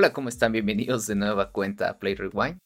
Hola, 0.00 0.12
¿cómo 0.12 0.28
están? 0.28 0.52
Bienvenidos 0.52 1.08
de 1.08 1.16
nueva 1.16 1.50
cuenta 1.50 1.90
a 1.90 1.98
Play 1.98 2.14
Rewind. 2.14 2.60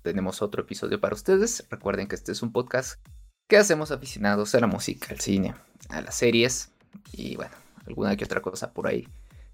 Tenemos 0.00 0.40
otro 0.40 0.62
episodio 0.62 0.98
para 1.02 1.14
ustedes. 1.14 1.66
Recuerden 1.68 2.08
que 2.08 2.14
este 2.14 2.32
es 2.32 2.40
un 2.40 2.50
podcast 2.50 2.98
que 3.46 3.58
hacemos 3.58 3.90
aficionados 3.90 4.54
a 4.54 4.60
la 4.60 4.66
música, 4.66 5.08
al 5.10 5.20
cine, 5.20 5.54
a 5.90 6.00
las 6.00 6.14
series 6.14 6.72
y 7.12 7.36
bueno, 7.36 7.52
alguna 7.86 8.16
que 8.16 8.24
otra 8.24 8.40
cosa 8.40 8.72
por 8.72 8.86
ahí 8.86 9.06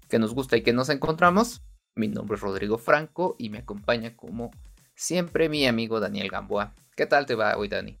que 0.07 0.17
nos 0.17 0.33
gusta 0.33 0.55
y 0.55 0.63
que 0.63 0.71
nos 0.71 0.87
encontramos. 0.87 1.61
Mi 1.93 2.07
nombre 2.07 2.37
es 2.37 2.41
Rodrigo 2.41 2.77
Franco 2.77 3.35
y 3.37 3.49
me 3.49 3.57
acompaña 3.57 4.15
como 4.15 4.51
siempre 4.95 5.49
mi 5.49 5.67
amigo 5.67 5.99
Daniel 5.99 6.29
Gamboa. 6.29 6.73
¿Qué 6.95 7.05
tal 7.05 7.25
te 7.25 7.35
va 7.35 7.57
hoy, 7.57 7.67
Dani? 7.67 7.97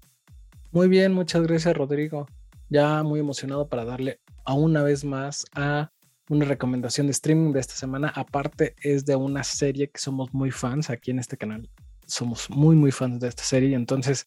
Muy 0.71 0.87
bien, 0.87 1.13
muchas 1.13 1.41
gracias, 1.43 1.75
Rodrigo. 1.75 2.25
Ya 2.69 3.03
muy 3.03 3.19
emocionado 3.19 3.67
para 3.67 3.83
darle 3.83 4.21
a 4.45 4.53
una 4.53 4.81
vez 4.81 5.03
más 5.03 5.45
a 5.53 5.91
una 6.29 6.45
recomendación 6.45 7.07
de 7.07 7.11
streaming 7.11 7.51
de 7.51 7.59
esta 7.59 7.73
semana. 7.73 8.13
Aparte, 8.15 8.75
es 8.81 9.05
de 9.05 9.15
una 9.15 9.43
serie 9.43 9.89
que 9.89 9.99
somos 9.99 10.33
muy 10.33 10.51
fans 10.51 10.89
aquí 10.89 11.11
en 11.11 11.19
este 11.19 11.37
canal. 11.37 11.69
Somos 12.05 12.49
muy, 12.49 12.75
muy 12.75 12.91
fans 12.91 13.19
de 13.19 13.27
esta 13.27 13.43
serie. 13.43 13.75
Entonces, 13.75 14.25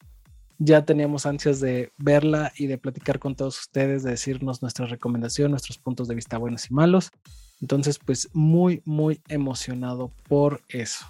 ya 0.58 0.84
teníamos 0.84 1.26
ansias 1.26 1.60
de 1.60 1.92
verla 1.98 2.52
y 2.56 2.66
de 2.66 2.76
platicar 2.76 3.20
con 3.20 3.36
todos 3.36 3.58
ustedes, 3.58 4.02
de 4.02 4.10
decirnos 4.10 4.62
nuestra 4.62 4.86
recomendación, 4.86 5.52
nuestros 5.52 5.78
puntos 5.78 6.08
de 6.08 6.16
vista 6.16 6.38
buenos 6.38 6.68
y 6.68 6.74
malos. 6.74 7.12
Entonces, 7.60 8.00
pues 8.00 8.28
muy, 8.32 8.82
muy 8.84 9.20
emocionado 9.28 10.12
por 10.28 10.60
eso. 10.68 11.06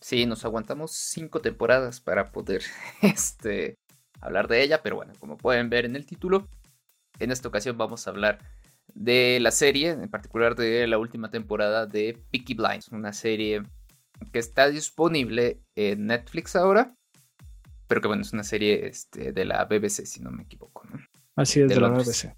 Sí, 0.00 0.24
nos 0.24 0.46
aguantamos 0.46 0.92
cinco 0.92 1.42
temporadas 1.42 2.00
para 2.00 2.32
poder 2.32 2.62
este, 3.02 3.76
hablar 4.20 4.48
de 4.48 4.62
ella, 4.62 4.82
pero 4.82 4.96
bueno, 4.96 5.12
como 5.20 5.36
pueden 5.36 5.68
ver 5.68 5.84
en 5.84 5.94
el 5.94 6.06
título, 6.06 6.48
en 7.18 7.32
esta 7.32 7.48
ocasión 7.48 7.76
vamos 7.76 8.06
a 8.06 8.10
hablar 8.10 8.38
de 8.94 9.38
la 9.40 9.50
serie, 9.50 9.90
en 9.90 10.08
particular 10.08 10.54
de 10.56 10.86
la 10.86 10.98
última 10.98 11.30
temporada 11.30 11.86
de 11.86 12.18
Peaky 12.30 12.54
Blinders, 12.54 12.88
una 12.88 13.12
serie 13.12 13.62
que 14.32 14.38
está 14.38 14.70
disponible 14.70 15.60
en 15.74 16.06
Netflix 16.06 16.56
ahora, 16.56 16.94
pero 17.86 18.00
que 18.00 18.08
bueno, 18.08 18.22
es 18.22 18.32
una 18.32 18.44
serie 18.44 18.86
este, 18.86 19.32
de 19.32 19.44
la 19.44 19.64
BBC, 19.64 20.06
si 20.06 20.22
no 20.22 20.30
me 20.30 20.44
equivoco. 20.44 20.82
Así 21.36 21.60
es, 21.60 21.68
de, 21.68 21.80
la 21.80 21.88
BBC. 21.88 22.34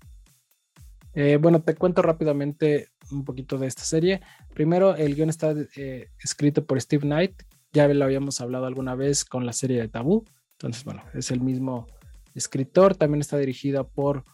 Eh, 1.14 1.36
bueno, 1.36 1.62
te 1.62 1.74
cuento 1.74 2.02
rápidamente 2.02 2.88
un 3.10 3.24
poquito 3.24 3.56
de 3.58 3.66
esta 3.66 3.82
serie. 3.82 4.20
Primero, 4.54 4.94
el 4.94 5.14
guion 5.14 5.30
está 5.30 5.54
eh, 5.76 6.10
escrito 6.22 6.66
por 6.66 6.80
Steve 6.80 7.02
Knight, 7.02 7.42
ya 7.72 7.86
lo 7.88 8.04
habíamos 8.04 8.40
hablado 8.40 8.66
alguna 8.66 8.94
vez 8.94 9.24
con 9.24 9.46
la 9.46 9.52
serie 9.52 9.80
de 9.80 9.88
Tabú, 9.88 10.24
entonces 10.52 10.84
bueno, 10.84 11.04
es 11.14 11.30
el 11.30 11.40
mismo 11.40 11.86
escritor, 12.34 12.96
también 12.96 13.20
está 13.20 13.38
dirigida 13.38 13.84
por 13.84 14.24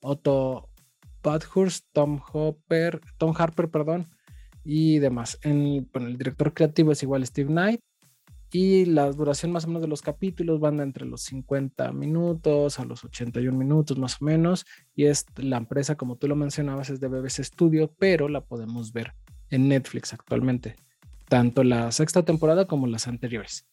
Otto 0.00 0.68
Bathurst, 1.24 1.86
Tom 1.92 2.20
Hopper, 2.32 3.00
Tom 3.18 3.34
Harper, 3.36 3.68
perdón, 3.70 4.08
y 4.64 4.98
demás. 4.98 5.38
El 5.42 5.88
director 6.16 6.54
creativo 6.54 6.92
es 6.92 7.02
igual 7.02 7.26
Steve 7.26 7.48
Knight. 7.48 7.80
Y 8.52 8.84
la 8.84 9.10
duración 9.10 9.50
más 9.50 9.64
o 9.64 9.66
menos 9.66 9.82
de 9.82 9.88
los 9.88 10.00
capítulos 10.00 10.60
van 10.60 10.78
entre 10.78 11.06
los 11.06 11.22
50 11.22 11.90
minutos 11.90 12.78
a 12.78 12.84
los 12.84 13.02
81 13.02 13.58
minutos 13.58 13.98
más 13.98 14.22
o 14.22 14.26
menos. 14.26 14.64
Y 14.94 15.06
es 15.06 15.26
la 15.36 15.56
empresa, 15.56 15.96
como 15.96 16.14
tú 16.16 16.28
lo 16.28 16.36
mencionabas, 16.36 16.88
es 16.88 17.00
de 17.00 17.08
BBC 17.08 17.42
Studio, 17.42 17.92
pero 17.98 18.28
la 18.28 18.42
podemos 18.42 18.92
ver 18.92 19.12
en 19.50 19.68
Netflix 19.68 20.12
actualmente. 20.12 20.76
Tanto 21.28 21.64
la 21.64 21.90
sexta 21.90 22.22
temporada 22.22 22.66
como 22.66 22.86
las 22.86 23.08
anteriores. 23.08 23.66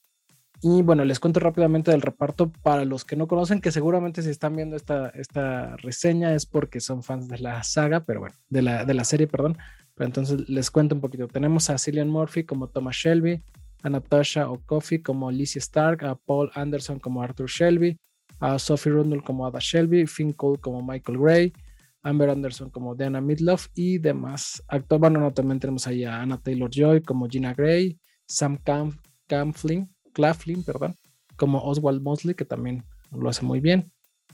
Y 0.63 0.83
bueno, 0.83 1.03
les 1.05 1.19
cuento 1.19 1.39
rápidamente 1.39 1.89
del 1.89 2.03
reparto 2.03 2.51
para 2.61 2.85
los 2.85 3.03
que 3.03 3.15
no 3.15 3.27
conocen, 3.27 3.61
que 3.61 3.71
seguramente 3.71 4.21
si 4.21 4.29
están 4.29 4.55
viendo 4.55 4.75
esta, 4.75 5.09
esta 5.09 5.75
reseña 5.77 6.35
es 6.35 6.45
porque 6.45 6.79
son 6.79 7.01
fans 7.01 7.27
de 7.27 7.39
la 7.39 7.63
saga, 7.63 8.05
pero 8.05 8.19
bueno, 8.19 8.35
de 8.49 8.61
la, 8.61 8.85
de 8.85 8.93
la 8.93 9.03
serie, 9.03 9.25
perdón. 9.25 9.57
Pero 9.95 10.05
entonces 10.07 10.47
les 10.49 10.69
cuento 10.69 10.93
un 10.93 11.01
poquito. 11.01 11.27
Tenemos 11.27 11.71
a 11.71 11.79
Cillian 11.79 12.09
Murphy 12.09 12.43
como 12.43 12.67
Thomas 12.67 12.95
Shelby, 12.95 13.41
a 13.81 13.89
Natasha 13.89 14.49
O'Coffey 14.49 15.01
como 15.01 15.29
Alicia 15.29 15.57
Stark, 15.57 16.05
a 16.05 16.15
Paul 16.15 16.51
Anderson 16.53 16.99
como 16.99 17.23
Arthur 17.23 17.49
Shelby, 17.49 17.97
a 18.39 18.59
Sophie 18.59 18.91
Rundle 18.91 19.23
como 19.23 19.47
Ada 19.47 19.59
Shelby, 19.59 20.05
Finn 20.05 20.31
Cole 20.31 20.59
como 20.59 20.83
Michael 20.83 21.17
Gray, 21.17 21.53
Amber 22.03 22.29
Anderson 22.29 22.69
como 22.69 22.93
Diana 22.93 23.19
Midlove 23.19 23.63
y 23.73 23.97
demás 23.97 24.63
actores. 24.67 24.99
Bueno, 24.99 25.19
no, 25.19 25.33
también 25.33 25.59
tenemos 25.59 25.87
ahí 25.87 26.03
a 26.03 26.21
Anna 26.21 26.37
Taylor 26.37 26.69
Joy 26.69 27.01
como 27.01 27.27
Gina 27.27 27.55
Gray, 27.55 27.99
Sam 28.27 28.57
Camp 28.57 28.95
Claflin, 30.11 30.63
perdón, 30.63 30.95
como 31.35 31.59
Oswald 31.63 32.01
Mosley, 32.01 32.35
que 32.35 32.45
también 32.45 32.83
lo 33.11 33.29
hace 33.29 33.43
muy 33.43 33.59
bien. 33.59 33.91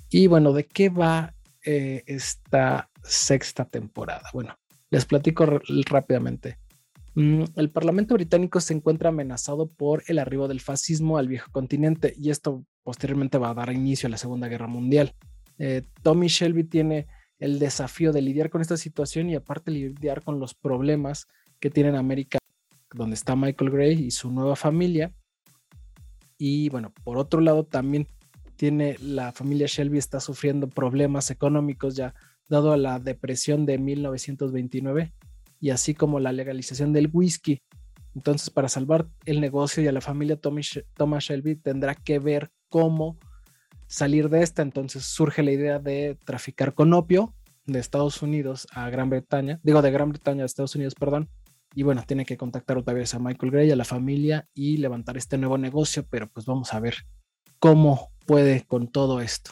Y 0.09 0.27
bueno, 0.27 0.53
¿de 0.53 0.65
qué 0.65 0.89
va 0.89 1.33
eh, 1.65 2.03
esta 2.05 2.89
sexta 3.03 3.65
temporada? 3.65 4.29
Bueno, 4.33 4.55
les 4.89 5.05
platico 5.05 5.45
rápidamente. 5.89 6.57
Mm, 7.15 7.43
el 7.55 7.71
Parlamento 7.71 8.13
británico 8.13 8.59
se 8.61 8.73
encuentra 8.73 9.09
amenazado 9.09 9.67
por 9.67 10.03
el 10.07 10.19
arribo 10.19 10.47
del 10.47 10.61
fascismo 10.61 11.17
al 11.17 11.27
viejo 11.27 11.51
continente 11.51 12.13
y 12.15 12.29
esto 12.29 12.63
posteriormente 12.83 13.39
va 13.39 13.49
a 13.49 13.53
dar 13.55 13.73
inicio 13.73 14.07
a 14.07 14.11
la 14.11 14.17
Segunda 14.17 14.47
Guerra 14.47 14.67
Mundial. 14.67 15.15
Eh, 15.57 15.81
Tommy 16.03 16.27
Shelby 16.27 16.63
tiene 16.63 17.07
el 17.39 17.59
desafío 17.59 18.11
de 18.11 18.21
lidiar 18.21 18.49
con 18.49 18.61
esta 18.61 18.77
situación 18.77 19.29
y 19.29 19.35
aparte 19.35 19.71
lidiar 19.71 20.21
con 20.21 20.39
los 20.39 20.53
problemas 20.53 21.27
que 21.59 21.69
tiene 21.69 21.89
en 21.89 21.95
América, 21.95 22.37
donde 22.93 23.15
está 23.15 23.35
Michael 23.35 23.71
Gray 23.71 24.05
y 24.05 24.11
su 24.11 24.31
nueva 24.31 24.55
familia, 24.55 25.11
y 26.37 26.69
bueno, 26.69 26.93
por 27.03 27.17
otro 27.17 27.41
lado 27.41 27.63
también 27.65 28.07
tiene 28.55 28.97
la 28.99 29.31
familia 29.31 29.67
Shelby 29.67 29.97
está 29.97 30.19
sufriendo 30.19 30.67
problemas 30.67 31.31
económicos 31.31 31.95
ya 31.95 32.13
dado 32.49 32.71
a 32.71 32.77
la 32.77 32.99
depresión 32.99 33.65
de 33.65 33.77
1929 33.77 35.13
y 35.59 35.69
así 35.69 35.93
como 35.93 36.19
la 36.19 36.31
legalización 36.31 36.93
del 36.93 37.09
whisky. 37.11 37.61
Entonces, 38.15 38.49
para 38.49 38.69
salvar 38.69 39.07
el 39.25 39.41
negocio 39.41 39.83
y 39.83 39.87
a 39.87 39.91
la 39.91 40.01
familia 40.01 40.39
Thomas 40.39 41.23
Shelby 41.23 41.55
tendrá 41.55 41.93
que 41.93 42.19
ver 42.19 42.49
cómo 42.69 43.17
salir 43.87 44.29
de 44.29 44.41
esta. 44.41 44.61
Entonces 44.61 45.05
surge 45.05 45.43
la 45.43 45.51
idea 45.51 45.79
de 45.79 46.17
traficar 46.25 46.73
con 46.73 46.93
opio 46.93 47.33
de 47.65 47.79
Estados 47.79 48.21
Unidos 48.21 48.67
a 48.71 48.89
Gran 48.89 49.09
Bretaña, 49.09 49.59
digo 49.61 49.81
de 49.81 49.91
Gran 49.91 50.09
Bretaña 50.09 50.43
a 50.43 50.45
Estados 50.45 50.75
Unidos, 50.75 50.95
perdón, 50.95 51.29
y 51.77 51.83
bueno, 51.83 52.01
tiene 52.07 52.25
que 52.25 52.37
contactar 52.37 52.79
otra 52.79 52.95
vez 52.95 53.13
a 53.13 53.19
Michael 53.19 53.51
Gray, 53.51 53.69
a 53.69 53.75
la 53.75 53.85
familia 53.85 54.49
y 54.55 54.77
levantar 54.77 55.15
este 55.15 55.37
nuevo 55.37 55.59
negocio, 55.59 56.07
pero 56.09 56.27
pues 56.27 56.47
vamos 56.47 56.73
a 56.73 56.79
ver 56.79 57.05
cómo 57.59 58.09
puede 58.25 58.65
con 58.65 58.87
todo 58.87 59.21
esto. 59.21 59.51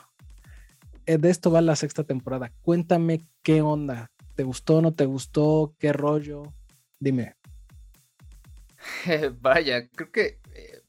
Eh, 1.05 1.19
de 1.19 1.29
esto 1.29 1.51
va 1.51 1.61
la 1.61 1.75
sexta 1.75 2.03
temporada. 2.03 2.51
Cuéntame 2.63 3.21
qué 3.43 3.61
onda. 3.61 4.09
¿Te 4.33 4.41
gustó, 4.41 4.81
no 4.81 4.95
te 4.95 5.05
gustó? 5.05 5.75
¿Qué 5.77 5.93
rollo? 5.93 6.51
Dime. 6.99 7.35
Vaya, 9.39 9.87
creo 9.89 10.11
que 10.11 10.39
eh, 10.55 10.81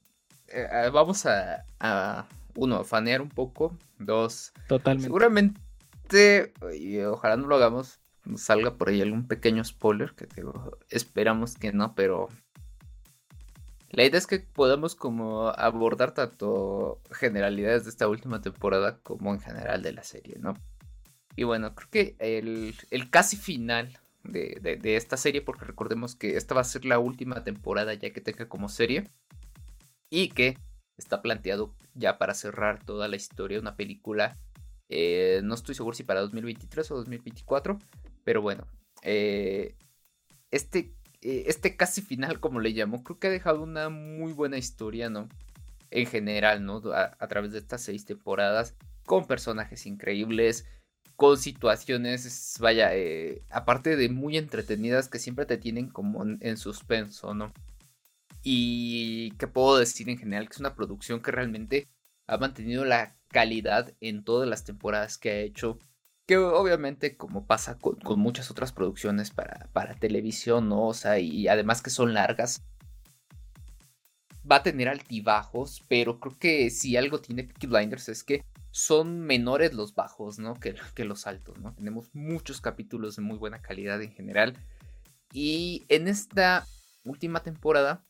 eh, 0.48 0.91
vamos 0.91 1.26
a, 1.26 1.66
a, 1.78 2.26
uno, 2.54 2.82
fanear 2.82 3.20
un 3.20 3.28
poco. 3.28 3.76
Dos, 3.98 4.54
totalmente. 4.69 5.08
Seguramente, 5.08 6.54
y 6.80 6.98
ojalá 7.00 7.36
no 7.36 7.46
lo 7.46 7.56
hagamos, 7.56 8.00
salga 8.37 8.76
por 8.76 8.88
ahí 8.88 9.00
algún 9.00 9.26
pequeño 9.26 9.64
spoiler, 9.64 10.14
que 10.14 10.26
digo, 10.34 10.78
esperamos 10.91 11.54
que 11.54 11.72
no, 11.72 11.94
pero 11.94 12.28
la 13.91 14.04
idea 14.04 14.19
es 14.19 14.26
que 14.26 14.41
podamos 14.41 14.94
como 14.94 15.48
abordar 15.48 16.12
tanto 16.12 17.00
generalidades 17.12 17.84
de 17.84 17.91
esta 17.91 18.09
última 18.09 18.41
temporada 18.41 18.98
como 18.98 19.32
en 19.32 19.41
general 19.41 19.82
de 19.82 19.92
la 19.92 20.03
serie, 20.03 20.37
¿no? 20.38 20.54
Y 21.37 21.44
bueno, 21.44 21.75
creo 21.75 21.91
que 21.91 22.16
el, 22.19 23.10
casi 23.10 23.37
final 23.37 23.98
de, 24.25 24.78
de, 24.81 24.97
esta 24.97 25.16
serie, 25.16 25.43
porque 25.43 25.66
recordemos 25.66 26.16
que 26.16 26.37
esta 26.37 26.54
va 26.54 26.62
a 26.62 26.64
ser 26.64 26.84
la 26.84 26.98
última 26.98 27.44
temporada 27.44 27.94
ya 27.94 28.10
que 28.10 28.20
tenga 28.20 28.48
como 28.48 28.69
serie, 28.69 29.10
y 30.10 30.28
que 30.28 30.58
está 30.97 31.22
planteado 31.22 31.75
ya 31.94 32.19
para 32.19 32.34
cerrar 32.34 32.82
toda 32.84 33.08
la 33.08 33.16
historia, 33.16 33.60
una 33.60 33.76
película, 33.76 34.37
eh, 34.88 35.41
no 35.43 35.54
estoy 35.54 35.75
seguro 35.75 35.97
si 35.97 36.04
para 36.04 36.20
2023 36.20 36.91
o 36.91 36.97
2024, 36.97 37.78
pero 38.26 38.43
bueno, 38.43 38.67
eh, 39.02 39.76
este, 40.50 40.93
eh, 41.23 41.44
este 41.46 41.76
casi 41.76 42.02
final, 42.02 42.40
como 42.40 42.58
le 42.58 42.70
llamo, 42.70 43.05
creo 43.05 43.20
que 43.20 43.28
ha 43.28 43.31
dejado 43.31 43.62
una 43.62 43.88
muy 43.88 44.32
buena 44.32 44.58
historia, 44.58 45.08
¿no? 45.08 45.28
En 45.93 46.06
general, 46.06 46.64
¿no? 46.64 46.82
A, 46.93 47.28
través 47.28 47.52
de 47.52 47.58
estas 47.58 47.82
seis 47.82 48.05
temporadas, 48.05 48.75
con 49.05 49.28
personajes 49.28 49.87
increíbles, 49.87 50.67
con 51.14 51.38
situaciones, 51.38 52.56
vaya, 52.58 52.96
eh, 52.96 53.43
aparte 53.49 53.94
de 53.94 54.08
muy 54.08 54.37
entretenidas 54.38 55.08
que 55.08 55.20
siempre 55.20 55.46
te 55.46 55.56
tienen 55.56 55.88
como 55.88 56.25
en, 56.25 56.56
suspenso, 56.56 57.32
¿no? 57.32 57.52
Y 58.43 59.31
que 59.38 59.46
puedo 59.46 59.78
decir 59.78 60.11
en 60.11 60.19
general 60.19 60.49
que 60.49 60.55
es 60.55 60.61
una 60.61 60.75
producción 60.75 61.23
que 61.23 61.31
realmente 61.31 61.87
ha 62.26 62.38
mantenido 62.38 62.84
la 62.84 63.17
calidad 63.28 63.94
en 64.00 64.25
todas 64.25 64.49
las 64.49 64.64
temporadas 64.64 65.17
que 65.17 65.31
ha 65.31 65.38
hecho 65.38 65.78
que 66.26 66.37
obviamente 66.37 67.17
como 67.17 67.46
pasa 67.46 67.78
con, 67.78 67.99
muchas 68.19 68.50
otras 68.50 68.73
producciones 68.73 69.31
para, 69.31 69.94
televisión, 69.94 70.69
¿no? 70.69 70.88
O 70.88 70.94
sea, 70.94 71.19
y 71.19 71.49
además 71.49 71.82
que 71.82 71.90
son 71.90 72.14
largas, 72.14 72.62
va 74.50 74.56
a 74.56 74.62
tener 74.62 74.88
altibajos, 74.88 75.82
pero 75.88 76.20
creo 76.20 76.37
que 76.38 76.70
si 76.70 76.96
algo 76.96 77.20
tiene 77.20 77.44
Peaky 77.44 77.67
Blinders 77.67 78.08
es 78.08 78.25
que 78.25 78.44
son 78.70 79.20
menores 79.20 79.75
los 79.75 79.94
bajos, 79.94 80.38
¿no? 80.38 80.55
Que, 80.55 80.75
que 80.94 81.05
los 81.05 81.26
altos, 81.26 81.58
¿no? 81.58 81.75
Tenemos 81.75 82.11
muchos 82.14 82.61
capítulos 82.61 83.17
de 83.17 83.23
muy 83.23 83.38
buena 83.38 83.62
calidad 83.62 84.02
en 84.02 84.12
general. 84.12 84.56
Y 85.32 85.84
en 85.88 86.08
esta 86.08 86.67
última 87.05 87.43
temporada 87.43 88.05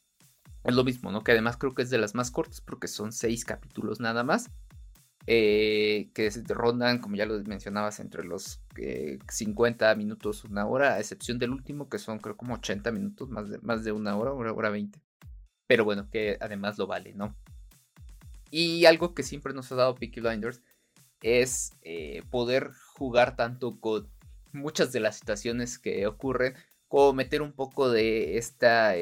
es 0.64 0.74
lo 0.74 0.84
mismo, 0.84 1.12
¿no? 1.12 1.22
Que 1.22 1.32
además 1.32 1.56
creo 1.56 1.74
que 1.74 1.82
es 1.82 1.90
de 1.90 1.98
las 1.98 2.14
más 2.14 2.30
cortas 2.30 2.60
porque 2.60 2.88
son 2.88 3.12
seis 3.12 3.44
capítulos 3.44 4.00
nada 4.00 4.24
más. 4.24 4.50
Eh, 5.28 6.10
que 6.14 6.30
rondan, 6.48 7.00
como 7.00 7.16
ya 7.16 7.26
lo 7.26 7.42
mencionabas, 7.42 7.98
entre 7.98 8.22
los 8.22 8.60
50 9.28 9.90
eh, 9.90 9.96
minutos, 9.96 10.44
una 10.44 10.66
hora, 10.66 10.94
a 10.94 11.00
excepción 11.00 11.40
del 11.40 11.50
último, 11.50 11.88
que 11.88 11.98
son 11.98 12.20
creo 12.20 12.36
como 12.36 12.54
80 12.54 12.92
minutos, 12.92 13.28
más 13.28 13.50
de, 13.50 13.58
más 13.58 13.82
de 13.82 13.90
una 13.90 14.16
hora, 14.16 14.32
una 14.32 14.52
hora 14.52 14.70
20. 14.70 15.00
Pero 15.66 15.84
bueno, 15.84 16.08
que 16.10 16.36
además 16.40 16.78
lo 16.78 16.86
vale, 16.86 17.12
¿no? 17.12 17.34
Y 18.52 18.84
algo 18.84 19.14
que 19.14 19.24
siempre 19.24 19.52
nos 19.52 19.72
ha 19.72 19.74
dado 19.74 19.96
Peaky 19.96 20.20
Blinders 20.20 20.62
es 21.22 21.72
eh, 21.82 22.22
poder 22.30 22.70
jugar 22.94 23.34
tanto 23.34 23.80
con 23.80 24.08
muchas 24.52 24.92
de 24.92 25.00
las 25.00 25.16
situaciones 25.16 25.80
que 25.80 26.06
ocurren, 26.06 26.54
como 26.86 27.14
meter 27.14 27.42
un 27.42 27.52
poco 27.52 27.90
de 27.90 28.38
esta 28.38 28.94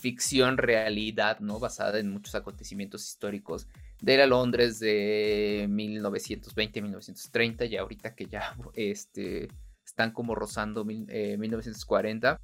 ficción 0.00 0.58
realidad, 0.58 1.38
¿no? 1.38 1.60
Basada 1.60 2.00
en 2.00 2.10
muchos 2.10 2.34
acontecimientos 2.34 3.06
históricos 3.06 3.68
de 4.04 4.18
la 4.18 4.26
Londres 4.26 4.78
de 4.80 5.66
1920-1930 5.70 7.70
y 7.70 7.78
ahorita 7.78 8.14
que 8.14 8.26
ya 8.26 8.54
este, 8.74 9.48
están 9.84 10.12
como 10.12 10.34
rozando 10.34 10.84
1940. 10.84 12.32
Eh, 12.32 12.36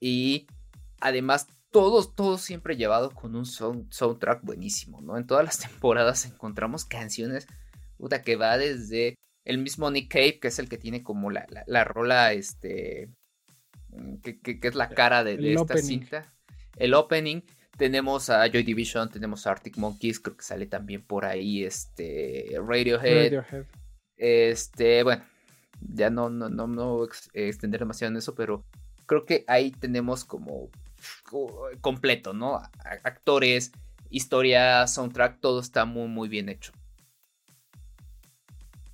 y 0.00 0.46
además 1.00 1.48
todos, 1.70 2.14
todos 2.14 2.42
siempre 2.42 2.76
llevado 2.76 3.10
con 3.10 3.34
un 3.34 3.46
soundtrack 3.46 4.44
buenísimo, 4.44 5.00
¿no? 5.00 5.16
En 5.16 5.26
todas 5.26 5.46
las 5.46 5.58
temporadas 5.60 6.26
encontramos 6.26 6.84
canciones, 6.84 7.46
puta, 7.96 8.20
que 8.22 8.36
va 8.36 8.58
desde 8.58 9.14
el 9.46 9.56
mismo 9.56 9.90
Nick 9.90 10.12
Cave, 10.12 10.40
que 10.40 10.48
es 10.48 10.58
el 10.58 10.68
que 10.68 10.76
tiene 10.76 11.02
como 11.02 11.30
la, 11.30 11.46
la, 11.66 11.84
rola, 11.84 12.34
este, 12.34 13.08
que, 14.22 14.38
que, 14.40 14.60
es 14.62 14.74
la 14.74 14.90
cara 14.90 15.24
de, 15.24 15.54
esta 15.54 15.78
cinta. 15.78 16.30
El 16.76 16.92
opening, 16.92 17.40
tenemos 17.78 18.28
a 18.28 18.46
Joy 18.50 18.64
Division, 18.64 19.08
tenemos 19.08 19.46
a 19.46 19.52
Arctic 19.52 19.78
Monkeys, 19.78 20.20
creo 20.20 20.36
que 20.36 20.42
sale 20.42 20.66
también 20.66 21.00
por 21.00 21.24
ahí 21.24 21.64
este 21.64 22.58
Radiohead. 22.58 23.44
Este, 24.16 25.04
bueno, 25.04 25.24
ya 25.80 26.10
no, 26.10 26.28
no, 26.28 26.48
no, 26.48 26.66
no 26.66 27.04
extender 27.32 27.80
demasiado 27.80 28.10
en 28.10 28.18
eso, 28.18 28.34
pero 28.34 28.64
creo 29.06 29.24
que 29.24 29.44
ahí 29.46 29.70
tenemos 29.70 30.24
como 30.24 30.68
completo, 31.80 32.32
¿no? 32.32 32.60
Actores, 33.04 33.70
historia, 34.10 34.84
soundtrack, 34.88 35.40
todo 35.40 35.60
está 35.60 35.84
muy, 35.84 36.08
muy 36.08 36.28
bien 36.28 36.48
hecho. 36.48 36.72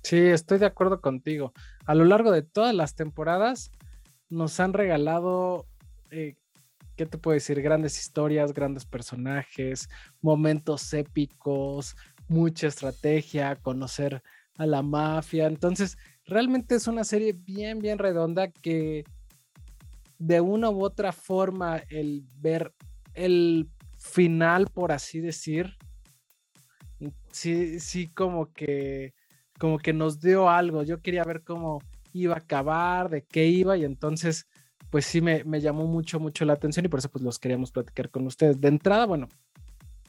Sí, 0.03 0.17
estoy 0.17 0.59
de 0.59 0.67
acuerdo 0.67 1.01
contigo. 1.01 1.53
A 1.87 1.95
lo 1.95 2.05
largo 2.05 2.31
de 2.31 2.43
todas 2.43 2.75
las 2.75 2.93
temporadas 2.93 3.71
nos 4.29 4.59
han 4.59 4.73
regalado 4.73 5.65
eh, 6.11 6.35
¿qué 6.95 7.05
te 7.05 7.17
puedo 7.17 7.33
decir? 7.35 7.61
Grandes 7.61 7.99
historias, 7.99 8.53
grandes 8.53 8.85
personajes, 8.85 9.89
momentos 10.21 10.93
épicos, 10.93 11.95
mucha 12.27 12.67
estrategia, 12.67 13.55
conocer 13.57 14.21
a 14.57 14.65
la 14.65 14.81
mafia. 14.81 15.47
Entonces, 15.47 15.97
realmente 16.25 16.75
es 16.75 16.87
una 16.87 17.03
serie 17.03 17.33
bien, 17.33 17.79
bien 17.79 17.97
redonda 17.97 18.49
que 18.49 19.03
de 20.17 20.41
una 20.41 20.69
u 20.69 20.83
otra 20.83 21.11
forma 21.11 21.83
el 21.89 22.23
ver 22.37 22.73
el 23.13 23.69
final, 23.97 24.67
por 24.67 24.91
así 24.91 25.19
decir, 25.19 25.77
sí, 27.31 27.79
sí, 27.79 28.07
como 28.07 28.51
que, 28.53 29.13
como 29.59 29.77
que 29.77 29.93
nos 29.93 30.19
dio 30.19 30.49
algo. 30.49 30.83
Yo 30.83 31.01
quería 31.01 31.23
ver 31.23 31.43
cómo 31.43 31.81
iba 32.13 32.35
a 32.35 32.39
acabar, 32.39 33.09
de 33.09 33.23
qué 33.23 33.47
iba, 33.47 33.77
y 33.77 33.83
entonces 33.83 34.47
pues 34.89 35.05
sí 35.05 35.21
me, 35.21 35.43
llamó 35.61 35.85
mucho, 35.85 36.19
mucho 36.19 36.45
la 36.45 36.53
atención 36.53 36.85
y 36.85 36.89
por 36.89 36.99
eso 36.99 37.09
pues 37.09 37.23
los 37.23 37.39
queríamos 37.39 37.71
platicar 37.71 38.09
con 38.09 38.25
ustedes. 38.27 38.59
De 38.61 38.67
entrada, 38.67 39.05
bueno, 39.05 39.27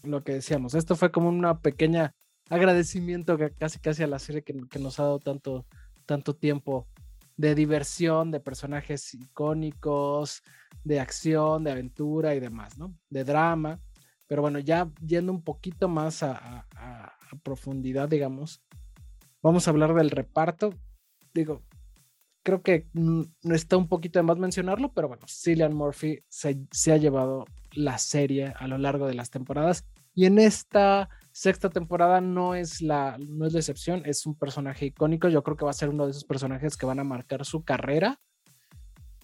lo 0.03 0.23
que 0.23 0.35
decíamos, 0.35 0.75
esto 0.75 0.97
fue 0.97 1.11
como 1.11 1.29
una 1.29 1.61
pequeña 1.61 2.15
agradecimiento 2.49 3.37
casi 3.59 3.81
casi 3.81 4.05
a 4.05 4.07
la 4.07 4.21
serie 4.21 4.43
que, 4.43 4.79
nos 4.79 5.01
ha 5.01 5.05
dado 5.05 5.19
tanto, 5.19 5.67
tanto 6.05 6.35
tiempo 6.35 6.87
de 7.37 7.55
diversión, 7.55 8.31
de 8.31 8.41
personajes 8.41 9.15
icónicos, 9.15 10.43
de 10.85 11.01
acción, 11.01 11.65
de 11.65 11.73
aventura 11.73 12.35
y 12.35 12.41
demás, 12.41 12.79
¿no? 12.79 12.95
De 13.11 13.25
drama. 13.25 13.81
Pero 14.29 14.43
bueno, 14.43 14.59
ya 14.59 14.91
yendo 15.05 15.33
un 15.33 15.43
poquito 15.43 15.89
más 15.89 16.23
a 16.23 16.67
profundidad, 17.43 18.09
digamos, 18.09 18.63
vamos 19.43 19.67
a 19.67 19.71
hablar 19.71 19.95
del 19.95 20.11
reparto. 20.11 20.75
Digo, 21.35 21.63
creo 22.47 22.63
que 22.63 22.87
no 22.95 23.27
está 23.43 23.77
un 23.77 23.89
poquito 23.89 24.21
de 24.21 24.23
más 24.23 24.39
mencionarlo, 24.39 24.93
pero 24.93 25.09
bueno, 25.09 25.25
Cillian 25.27 25.75
Murphy 25.75 26.23
se, 26.29 26.93
ha 26.93 26.97
llevado 26.97 27.45
la 27.73 27.99
serie 27.99 28.55
a 28.57 28.69
lo 28.69 28.79
largo 28.79 29.09
de 29.09 29.15
las 29.15 29.31
temporadas. 29.31 29.85
Y 30.15 30.27
en 30.27 30.39
esta 30.39 31.09
sexta 31.33 31.71
temporada 31.71 32.21
no 32.21 32.55
es 32.55 32.81
la 32.81 33.19
no 33.19 33.47
es 33.47 33.53
la 33.53 33.59
excepción, 33.59 34.03
es 34.07 34.27
un 34.27 34.37
personaje 34.37 34.87
icónico, 34.87 35.29
yo 35.29 35.43
creo 35.43 35.57
que 35.57 35.65
va 35.65 35.73
a 35.73 35.75
ser 35.75 35.89
uno 35.89 36.05
de 36.05 36.13
esos 36.13 36.25
personajes 36.25 36.77
que 36.77 36.87
van 36.87 37.01
a 37.01 37.05
marcar 37.05 37.45
su 37.45 37.65
carrera 37.65 38.21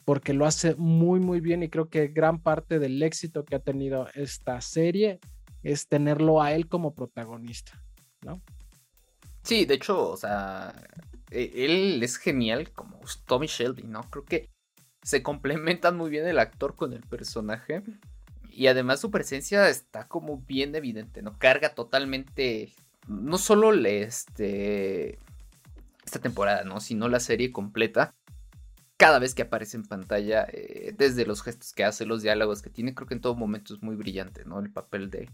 porque 0.04 0.32
lo 0.32 0.44
hace 0.44 0.74
muy 0.74 1.20
muy 1.20 1.40
bien. 1.40 1.62
Y 1.62 1.68
creo 1.68 1.88
que 1.88 2.08
gran 2.08 2.42
parte 2.42 2.80
del 2.80 3.00
éxito 3.04 3.44
que 3.44 3.54
ha 3.54 3.60
tenido 3.60 4.08
esta 4.14 4.60
serie 4.60 5.20
es 5.62 5.86
tenerlo 5.86 6.42
a 6.42 6.52
él 6.54 6.66
como 6.66 6.92
protagonista, 6.92 7.80
¿no? 8.22 8.42
Sí, 9.44 9.64
de 9.64 9.74
hecho, 9.74 10.10
o 10.10 10.16
sea, 10.16 10.74
él 11.32 12.02
es 12.02 12.16
genial 12.16 12.70
como 12.72 13.00
Tommy 13.26 13.46
Shelby, 13.46 13.84
¿no? 13.84 14.02
Creo 14.10 14.24
que 14.24 14.50
se 15.02 15.22
complementan 15.22 15.96
muy 15.96 16.10
bien 16.10 16.26
el 16.26 16.38
actor 16.38 16.76
con 16.76 16.92
el 16.92 17.02
personaje. 17.02 17.82
Y 18.50 18.66
además 18.66 19.00
su 19.00 19.10
presencia 19.10 19.68
está 19.68 20.08
como 20.08 20.38
bien 20.38 20.74
evidente, 20.74 21.22
¿no? 21.22 21.38
Carga 21.38 21.74
totalmente, 21.74 22.72
no 23.08 23.38
solo 23.38 23.72
este, 23.72 25.18
esta 26.04 26.18
temporada, 26.20 26.64
¿no? 26.64 26.80
Sino 26.80 27.08
la 27.08 27.20
serie 27.20 27.50
completa. 27.50 28.14
Cada 28.98 29.18
vez 29.18 29.34
que 29.34 29.42
aparece 29.42 29.78
en 29.78 29.84
pantalla, 29.84 30.46
eh, 30.52 30.94
desde 30.96 31.26
los 31.26 31.42
gestos 31.42 31.72
que 31.72 31.84
hace, 31.84 32.06
los 32.06 32.22
diálogos 32.22 32.62
que 32.62 32.70
tiene, 32.70 32.94
creo 32.94 33.08
que 33.08 33.14
en 33.14 33.20
todo 33.20 33.34
momento 33.34 33.74
es 33.74 33.82
muy 33.82 33.96
brillante, 33.96 34.44
¿no? 34.44 34.60
El 34.60 34.70
papel 34.70 35.10
de, 35.10 35.28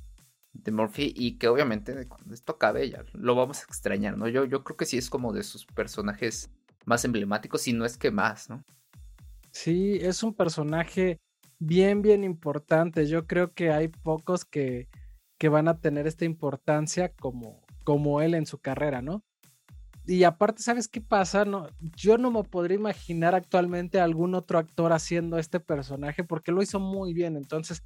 de 0.52 0.72
Murphy 0.72 1.12
y 1.14 1.38
que 1.38 1.48
obviamente 1.48 2.06
cuando 2.06 2.34
esto 2.34 2.52
acabe 2.52 2.88
ya 2.90 3.04
lo 3.12 3.34
vamos 3.34 3.60
a 3.60 3.64
extrañar, 3.64 4.16
¿no? 4.16 4.28
Yo, 4.28 4.44
yo 4.44 4.64
creo 4.64 4.76
que 4.76 4.86
sí 4.86 4.98
es 4.98 5.10
como 5.10 5.32
de 5.32 5.42
sus 5.42 5.66
personajes 5.66 6.50
más 6.84 7.04
emblemáticos, 7.04 7.62
si 7.62 7.72
no 7.72 7.84
es 7.84 7.96
que 7.96 8.10
más, 8.10 8.48
¿no? 8.48 8.64
Sí, 9.50 9.98
es 10.00 10.22
un 10.22 10.34
personaje 10.34 11.19
bien, 11.58 12.02
bien 12.02 12.24
importante. 12.24 13.06
Yo 13.06 13.26
creo 13.26 13.52
que 13.52 13.70
hay 13.70 13.88
pocos 13.88 14.44
que, 14.44 14.88
que 15.38 15.48
van 15.48 15.69
a 15.69 15.78
tener 15.78 16.06
esta 16.06 16.24
importancia 16.24 17.12
como, 17.12 17.60
como 17.84 18.20
él 18.20 18.34
en 18.34 18.46
su 18.46 18.58
carrera, 18.58 19.02
¿no? 19.02 19.22
Y 20.06 20.24
aparte, 20.24 20.62
¿sabes 20.62 20.88
qué 20.88 21.02
pasa? 21.02 21.44
No, 21.44 21.69
yo 21.94 22.17
no 22.17 22.31
me 22.31 22.43
podría 22.43 22.76
imaginar 22.76 23.34
actualmente 23.34 24.00
algún 24.00 24.34
otro 24.34 24.58
actor 24.58 24.93
haciendo 24.94 25.38
este 25.38 25.60
personaje 25.60 26.24
porque 26.24 26.50
lo 26.50 26.62
hizo 26.62 26.81
muy 26.81 27.12
bien. 27.12 27.36
Entonces, 27.36 27.82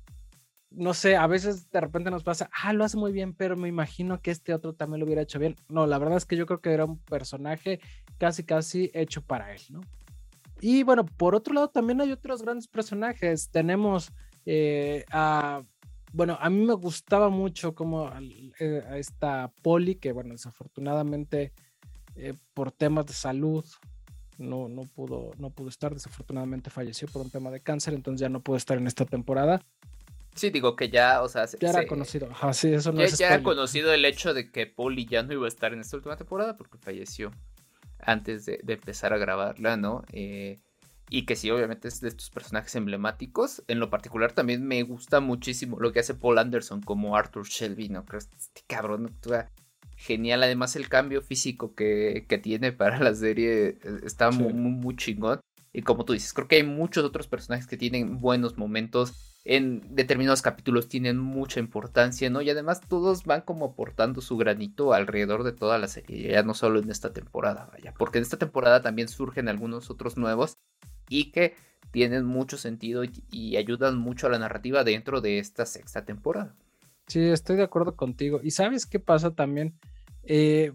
no 0.75 0.95
sé, 0.95 1.17
a 1.17 1.27
veces 1.27 1.71
de 1.71 1.81
repente 1.81 2.11
nos 2.11 2.23
pasa, 2.23 2.51
ah, 2.53 2.73
lo 2.73 2.85
hace 2.85 2.97
muy 2.97 3.13
bien, 3.13 3.35
pero 3.35 3.57
me 3.57 3.69
imagino 3.69 4.21
que 4.21 4.31
este 4.31 4.55
otro 4.55 4.73
también 4.73 5.01
lo 5.01 5.07
hubiera 5.07 5.23
hecho 5.23 5.39
bien. 5.39 5.57
No, 5.69 5.87
la 5.87 5.99
verdad 5.99 6.17
es 6.17 6.27
que 6.27 6.37
yo 6.37 6.47
creo 6.47 6.61
que 6.61 6.73
era 6.73 6.85
un 6.85 6.99
personaje 6.99 7.81
casi, 8.19 8.45
casi 8.45 8.91
hecho 8.95 9.23
para 9.23 9.53
él, 9.53 9.61
¿no? 9.71 9.81
Y 10.61 10.85
bueno, 10.85 11.05
por 11.05 11.35
otro 11.35 11.55
lado, 11.55 11.69
también 11.69 12.01
hay 12.01 12.13
otros 12.13 12.43
grandes 12.43 12.69
personajes. 12.69 13.51
Tenemos 13.51 14.13
eh, 14.47 15.05
a, 15.11 15.63
bueno, 16.13 16.39
a 16.41 16.51
mí 16.51 16.65
me 16.65 16.75
gustaba 16.75 17.31
mucho 17.31 17.75
como 17.75 18.11
eh, 18.61 18.85
a, 18.89 18.99
esta 18.99 19.53
Polly, 19.63 19.97
que 19.97 20.13
bueno, 20.13 20.33
desafortunadamente 20.33 21.53
eh, 22.15 22.35
por 22.55 22.71
temas 22.71 23.07
de 23.07 23.15
salud 23.15 23.65
no, 24.39 24.69
no, 24.69 24.83
pudo, 24.83 25.31
no 25.39 25.51
pudo 25.51 25.69
estar, 25.69 25.95
desafortunadamente 25.95 26.71
falleció 26.71 27.09
por 27.09 27.23
un 27.23 27.31
tema 27.31 27.51
de 27.51 27.61
cáncer, 27.61 27.95
entonces 27.95 28.21
ya 28.21 28.29
no 28.29 28.41
pudo 28.41 28.57
estar 28.57 28.79
en 28.79 28.87
esta 28.87 29.05
temporada. 29.05 29.63
Sí, 30.35 30.51
digo 30.51 30.77
que 30.77 30.89
ya, 30.89 31.23
o 31.23 31.29
sea, 31.29 31.47
ya 31.47 31.71
era 31.71 31.87
conocido. 31.87 32.29
sí, 32.53 32.73
eso 32.73 32.93
no 32.93 33.01
ya, 33.01 33.07
ya 33.07 33.27
era 33.29 33.43
conocido 33.43 33.93
el 33.93 34.05
hecho 34.05 34.33
de 34.33 34.51
que 34.51 34.67
Polly 34.67 35.07
ya 35.07 35.23
no 35.23 35.33
iba 35.33 35.45
a 35.45 35.49
estar 35.49 35.73
en 35.73 35.81
esta 35.81 35.97
última 35.97 36.17
temporada 36.17 36.57
porque 36.57 36.79
falleció 36.79 37.33
antes 37.99 38.47
de, 38.47 38.61
empezar 38.67 39.13
a 39.13 39.19
grabarla, 39.19 39.77
¿no? 39.77 40.05
Eh, 40.13 40.61
y 41.09 41.27
que 41.27 41.37
sí, 41.37 41.51
obviamente 41.51 41.89
es 41.89 42.01
de 42.01 42.09
estos 42.09 42.31
personajes 42.31 42.75
emblemáticos. 42.75 43.63
En 43.69 43.79
lo 43.79 43.91
particular 43.91 44.33
también 44.33 44.67
me 44.67 44.83
gusta 44.83 45.21
muchísimo 45.21 45.79
lo 45.79 45.93
que 45.93 46.01
hace 46.01 46.15
Paul 46.15 46.39
Anderson 46.39 46.81
como 46.81 47.17
Arthur 47.17 47.47
Shelby, 47.47 47.91
¿no? 47.91 48.05
Creo 48.07 48.21
que 48.21 48.37
este 48.37 48.63
cabrón 48.67 49.07
actúa 49.07 49.51
genial. 49.97 50.43
Además 50.43 50.75
el 50.75 50.89
cambio 50.89 51.21
físico 51.21 51.75
que, 51.75 52.25
que 52.29 52.39
tiene 52.39 52.73
para 52.73 52.99
la 52.99 53.15
serie 53.15 53.79
eh, 53.83 54.01
está 54.05 54.31
muy, 54.31 54.55
muy, 54.55 54.73
muy 54.73 54.97
chingón. 54.97 55.41
Y 55.75 55.83
como 55.83 56.05
tú 56.05 56.13
dices, 56.15 56.33
creo 56.33 56.49
que 56.49 56.57
hay 56.57 56.65
muchos 56.65 57.05
otros 57.05 57.29
personajes 57.29 57.67
que 57.67 57.77
tienen 57.77 58.21
buenos 58.21 58.57
momentos 58.57 59.32
en 59.45 59.83
determinados 59.95 60.43
capítulos 60.43 60.89
tienen 60.89 61.19
mucha 61.19 61.59
importancia, 61.59 62.31
¿no? 62.31 62.43
Y 62.43 62.51
además 62.51 62.81
todos 62.81 63.25
van 63.25 63.41
como 63.41 63.67
aportando 63.67 64.21
su 64.21 64.37
granito 64.37 64.93
alrededor 64.93 65.43
de 65.43 65.53
toda 65.53 65.79
la 65.79 65.89
serie, 65.89 66.33
ya 66.33 66.43
no 66.43 66.55
solo 66.55 66.81
en 66.81 66.91
esta 66.91 67.13
temporada, 67.13 67.69
vaya, 67.73 67.93
porque 67.99 68.19
en 68.19 68.23
esta 68.23 68.39
temporada 68.39 68.83
también 68.83 69.09
surgen 69.09 69.49
algunos 69.49 69.91
otros 69.91 70.17
nuevos 70.17 70.55
y 71.09 71.33
que 71.33 71.55
tienen 71.91 72.25
mucho 72.25 72.57
sentido 72.57 73.03
y, 73.05 73.57
ayudan 73.57 73.99
mucho 73.99 74.27
a 74.27 74.31
la 74.31 74.39
narrativa 74.39 74.85
dentro 74.85 75.21
de 75.21 75.39
esta 75.39 75.67
sexta 75.67 76.05
temporada. 76.05 76.55
Sí, 77.07 77.21
estoy 77.21 77.57
de 77.57 77.65
acuerdo 77.65 77.97
contigo. 77.97 78.41
¿Y 78.43 78.53
sabes 78.53 78.87
qué 78.87 78.99
pasa 78.99 79.35
también? 79.35 79.75
Eh, 80.23 80.73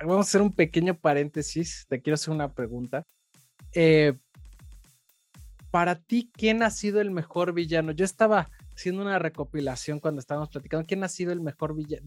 vamos 0.00 0.18
a 0.26 0.28
hacer 0.28 0.42
un 0.42 0.52
pequeño 0.52 0.98
paréntesis. 0.98 1.86
Te 1.88 2.02
quiero 2.02 2.14
hacer 2.14 2.34
una 2.34 2.52
pregunta. 2.52 3.06
Eh, 3.72 4.18
para 5.74 5.96
ti, 5.96 6.30
¿quién 6.32 6.62
ha 6.62 6.70
sido 6.70 7.00
el 7.00 7.10
mejor 7.10 7.52
villano? 7.52 7.90
Yo 7.90 8.04
estaba 8.04 8.48
haciendo 8.76 9.02
una 9.02 9.18
recopilación 9.18 9.98
cuando 9.98 10.20
estábamos 10.20 10.48
platicando. 10.48 10.86
¿Quién 10.86 11.02
ha 11.02 11.08
sido 11.08 11.32
el 11.32 11.40
mejor 11.40 11.74
villano? 11.74 12.06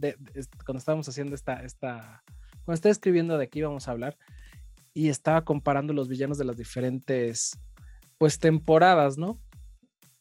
cuando 0.64 0.78
estábamos 0.78 1.10
haciendo 1.10 1.36
esta, 1.36 1.62
esta. 1.66 2.24
Cuando 2.64 2.76
estaba 2.76 2.94
escribiendo 2.94 3.38
de 3.38 3.50
qué 3.50 3.60
íbamos 3.60 3.90
a 3.90 3.92
hablar. 3.92 4.18
Y 4.94 5.10
estaba 5.10 5.44
comparando 5.44 5.92
los 5.92 6.08
villanos 6.08 6.38
de 6.38 6.46
las 6.46 6.56
diferentes 6.56 7.60
pues 8.18 8.40
temporadas, 8.40 9.18
¿no? 9.18 9.38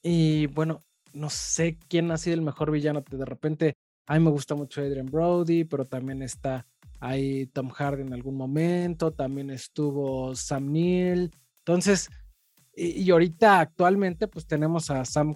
Y 0.03 0.49
bueno, 0.49 0.85
no 1.12 1.31
sé 1.31 1.79
quién 1.87 2.11
ha 2.11 2.17
sido 2.17 2.35
el 2.35 2.43
mejor 2.43 2.73
villano. 2.73 3.05
De 3.09 3.25
repente, 3.25 3.76
a 4.09 4.19
mí 4.19 4.25
me 4.25 4.31
gusta 4.33 4.57
mucho 4.57 4.81
Adrian 4.81 5.07
Brody, 5.07 5.62
pero 5.62 5.85
también 5.85 6.21
está 6.21 6.67
ahí 6.99 7.47
Tom 7.47 7.69
Hardy 7.69 8.03
en 8.03 8.12
algún 8.12 8.35
momento, 8.35 9.12
también 9.12 9.50
estuvo 9.50 10.35
Sam 10.35 10.73
Neill. 10.73 11.31
Entonces, 11.59 12.11
y, 12.76 13.11
ahorita 13.11 13.61
actualmente, 13.61 14.28
pues 14.28 14.47
tenemos 14.47 14.90
a 14.90 15.04
Sam 15.04 15.35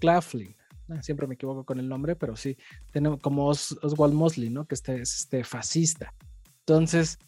Claflin. 0.00 0.56
Ah, 0.88 1.02
siempre 1.02 1.26
me 1.26 1.34
equivoco 1.34 1.64
con 1.64 1.78
el 1.78 1.88
nombre, 1.88 2.16
pero 2.16 2.36
sí, 2.36 2.56
tenemos 2.90 3.20
como 3.20 3.46
Oswald 3.46 4.14
Mosley, 4.14 4.50
¿no? 4.50 4.66
Que 4.66 4.74
este 4.74 5.00
es 5.00 5.14
este 5.14 5.44
fascista. 5.44 6.12
Entonces, 6.60 7.18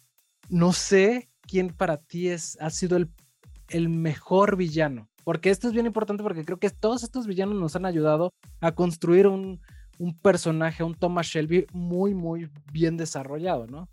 no 0.49 0.73
sé 0.73 1.29
quién 1.41 1.69
para 1.69 1.97
ti 1.97 2.29
es, 2.29 2.57
ha 2.61 2.69
sido 2.69 2.97
el 2.97 3.09
el 3.69 3.89
mejor 3.89 4.55
villano. 4.55 5.09
Porque 5.23 5.49
esto 5.49 5.67
es 5.67 5.73
bien 5.73 5.85
importante 5.85 6.23
porque 6.23 6.45
creo 6.45 6.57
que 6.57 6.69
todos 6.69 7.03
estos 7.03 7.27
villanos 7.27 7.55
nos 7.55 7.75
han 7.75 7.85
ayudado 7.85 8.33
a 8.61 8.71
construir 8.71 9.27
un, 9.27 9.59
personaje, 10.21 10.83
un 10.83 10.95
Thomas 10.95 11.27
Shelby 11.27 11.67
muy, 11.73 12.13
muy 12.13 12.49
bien 12.71 12.95
desarrollado, 12.95 13.67
¿no? 13.67 13.89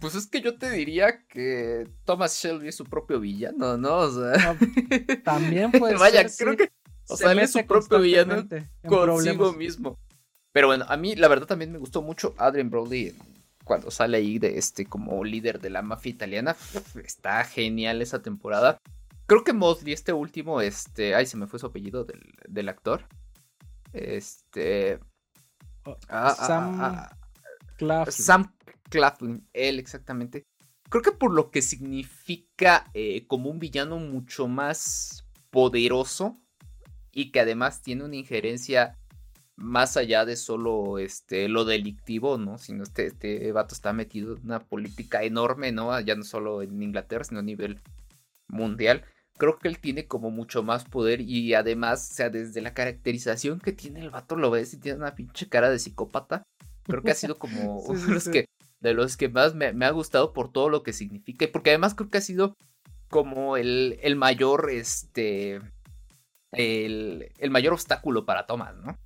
Pues 0.00 0.14
es 0.14 0.26
que 0.26 0.40
yo 0.40 0.58
te 0.58 0.70
diría 0.70 1.24
que 1.26 1.88
Thomas 2.04 2.34
Shelby 2.36 2.68
es 2.68 2.76
su 2.76 2.84
propio 2.84 3.20
villano, 3.20 3.76
¿no? 3.76 3.96
O 3.98 4.10
sea... 4.10 4.56
también 5.24 5.70
puede 5.72 5.96
Vaya, 5.96 6.26
creo 6.36 6.56
que... 6.56 6.70
O 7.08 7.16
sea, 7.16 7.32
él 7.32 7.40
es 7.40 7.52
su 7.52 7.64
propio 7.66 8.00
villano 8.00 8.46
consigo 8.86 9.52
mismo. 9.52 9.98
Pero 10.52 10.68
bueno, 10.68 10.86
a 10.88 10.96
mí 10.96 11.16
la 11.16 11.28
verdad 11.28 11.46
también 11.46 11.72
me 11.72 11.78
gustó 11.78 12.00
mucho 12.00 12.34
Adrian 12.38 12.70
Brody 12.70 13.12
cuando 13.64 13.90
sale 13.90 14.18
ahí 14.18 14.38
de 14.38 14.58
este 14.58 14.86
como 14.86 15.24
líder 15.24 15.60
de 15.60 15.70
la 15.70 15.82
mafia 15.82 16.10
italiana. 16.10 16.56
Está 17.02 17.44
genial 17.44 18.00
esa 18.02 18.22
temporada. 18.22 18.78
Creo 19.26 19.42
que 19.42 19.52
Mosley, 19.52 19.92
este 19.92 20.12
último, 20.12 20.60
este. 20.60 21.14
Ay, 21.14 21.26
se 21.26 21.36
me 21.36 21.46
fue 21.46 21.58
su 21.58 21.66
apellido 21.66 22.06
del, 22.46 22.68
actor. 22.68 23.06
Este. 23.92 25.00
Oh, 25.84 25.96
ah, 26.08 26.34
ah, 26.38 26.46
Sam 26.46 26.80
ah, 26.80 27.16
Claflin. 27.76 28.12
Sam 28.12 28.54
Claflin, 28.90 29.48
él 29.52 29.78
exactamente. 29.78 30.44
Creo 30.88 31.02
que 31.02 31.12
por 31.12 31.32
lo 31.32 31.50
que 31.50 31.62
significa 31.62 32.90
eh, 32.94 33.26
como 33.26 33.50
un 33.50 33.58
villano 33.58 33.98
mucho 33.98 34.48
más 34.48 35.26
poderoso 35.50 36.40
y 37.10 37.30
que 37.30 37.40
además 37.40 37.82
tiene 37.82 38.04
una 38.04 38.16
injerencia 38.16 38.98
más 39.56 39.96
allá 39.96 40.24
de 40.24 40.36
solo 40.36 40.98
este, 40.98 41.48
lo 41.48 41.64
delictivo, 41.64 42.38
¿no? 42.38 42.58
Sino 42.58 42.82
este, 42.82 43.06
este 43.06 43.52
vato 43.52 43.74
está 43.74 43.92
metido 43.92 44.36
en 44.36 44.44
una 44.44 44.60
política 44.60 45.22
enorme, 45.22 45.72
¿no? 45.72 45.98
Ya 46.00 46.16
no 46.16 46.24
solo 46.24 46.62
en 46.62 46.82
Inglaterra, 46.82 47.24
sino 47.24 47.40
a 47.40 47.44
nivel 47.44 47.80
mundial. 48.48 49.04
Creo 49.36 49.58
que 49.58 49.68
él 49.68 49.78
tiene 49.78 50.06
como 50.06 50.30
mucho 50.30 50.62
más 50.62 50.84
poder 50.84 51.20
y 51.20 51.54
además, 51.54 52.10
o 52.10 52.14
sea, 52.14 52.30
desde 52.30 52.60
la 52.60 52.74
caracterización 52.74 53.60
que 53.60 53.72
tiene 53.72 54.00
el 54.00 54.10
vato, 54.10 54.36
lo 54.36 54.50
ves 54.50 54.74
y 54.74 54.78
tiene 54.78 54.98
una 54.98 55.14
pinche 55.14 55.48
cara 55.48 55.70
de 55.70 55.78
psicópata. 55.78 56.44
Creo 56.84 57.02
que 57.02 57.10
ha 57.10 57.14
sido 57.14 57.36
como 57.36 57.78
uno 57.80 58.00
de 58.00 58.12
los 58.12 58.28
que 58.28 58.46
de 58.80 58.92
los 58.92 59.16
que 59.16 59.30
más 59.30 59.54
me, 59.54 59.66
ha 59.84 59.90
gustado 59.90 60.34
por 60.34 60.52
todo 60.52 60.68
lo 60.68 60.82
que 60.82 60.92
significa 60.92 61.46
y 61.46 61.48
porque 61.48 61.70
además 61.70 61.94
creo 61.94 62.10
que 62.10 62.18
ha 62.18 62.20
sido 62.20 62.54
como 63.08 63.56
el, 63.56 63.98
el 64.02 64.14
mayor, 64.14 64.68
este, 64.70 65.60
el, 66.52 67.32
el 67.38 67.50
mayor 67.50 67.72
obstáculo 67.72 68.26
para 68.26 68.46
Thomas, 68.46 68.76
¿no? 68.76 68.98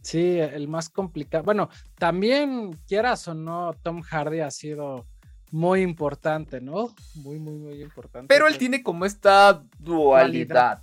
Sí, 0.00 0.38
el 0.38 0.68
más 0.68 0.88
complicado. 0.88 1.44
Bueno, 1.44 1.68
también, 1.98 2.72
quieras 2.86 3.26
o 3.28 3.34
no, 3.34 3.74
Tom 3.82 4.02
Hardy 4.02 4.40
ha 4.40 4.50
sido 4.50 5.04
muy 5.50 5.82
importante, 5.82 6.60
¿no? 6.60 6.94
Muy, 7.16 7.38
muy, 7.38 7.58
muy 7.58 7.82
importante. 7.82 8.28
Pero 8.28 8.46
él 8.46 8.56
tiene 8.56 8.82
como 8.82 9.04
esta 9.04 9.64
dualidad. 9.78 10.80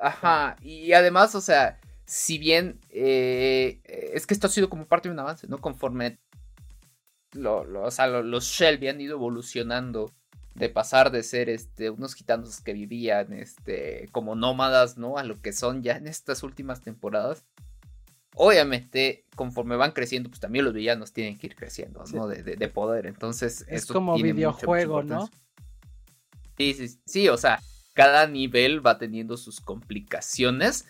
Ajá. 0.00 0.56
Y 0.60 0.92
además, 0.92 1.34
o 1.34 1.40
sea, 1.40 1.78
si 2.06 2.38
bien 2.38 2.78
eh, 2.90 3.80
es 4.14 4.26
que 4.26 4.34
esto 4.34 4.46
ha 4.46 4.50
sido 4.50 4.70
como 4.70 4.86
parte 4.86 5.08
de 5.08 5.12
un 5.12 5.18
avance, 5.18 5.46
¿no? 5.48 5.58
Conforme 5.58 6.18
lo, 7.32 7.66
o 7.82 7.90
sea, 7.90 8.06
los 8.06 8.44
Shelby 8.44 8.88
han 8.88 9.00
ido 9.00 9.16
evolucionando 9.16 10.12
de 10.54 10.68
pasar 10.70 11.10
de 11.10 11.22
ser 11.22 11.50
este, 11.50 11.90
unos 11.90 12.14
gitanos 12.14 12.60
que 12.60 12.72
vivían 12.72 13.32
este, 13.34 14.08
como 14.12 14.34
nómadas, 14.34 14.96
¿no? 14.96 15.18
A 15.18 15.24
lo 15.24 15.40
que 15.42 15.52
son 15.52 15.82
ya 15.82 15.96
en 15.96 16.06
estas 16.06 16.42
últimas 16.42 16.80
temporadas. 16.80 17.44
Obviamente, 18.34 19.24
conforme 19.34 19.76
van 19.76 19.92
creciendo, 19.92 20.30
pues 20.30 20.40
también 20.40 20.64
los 20.64 20.74
villanos 20.74 21.12
tienen 21.12 21.38
que 21.38 21.48
ir 21.48 21.56
creciendo, 21.56 22.04
¿no? 22.12 22.28
De, 22.28 22.68
poder. 22.68 23.06
Entonces, 23.06 23.66
es 23.68 23.86
como 23.86 24.14
videojuego, 24.16 25.02
¿no? 25.02 25.28
Sí, 26.56 26.74
sí, 26.74 26.98
sí, 27.04 27.28
o 27.28 27.36
sea, 27.36 27.60
cada 27.92 28.26
nivel 28.26 28.86
va 28.86 28.98
teniendo 28.98 29.36
sus 29.36 29.60
complicaciones. 29.60 30.86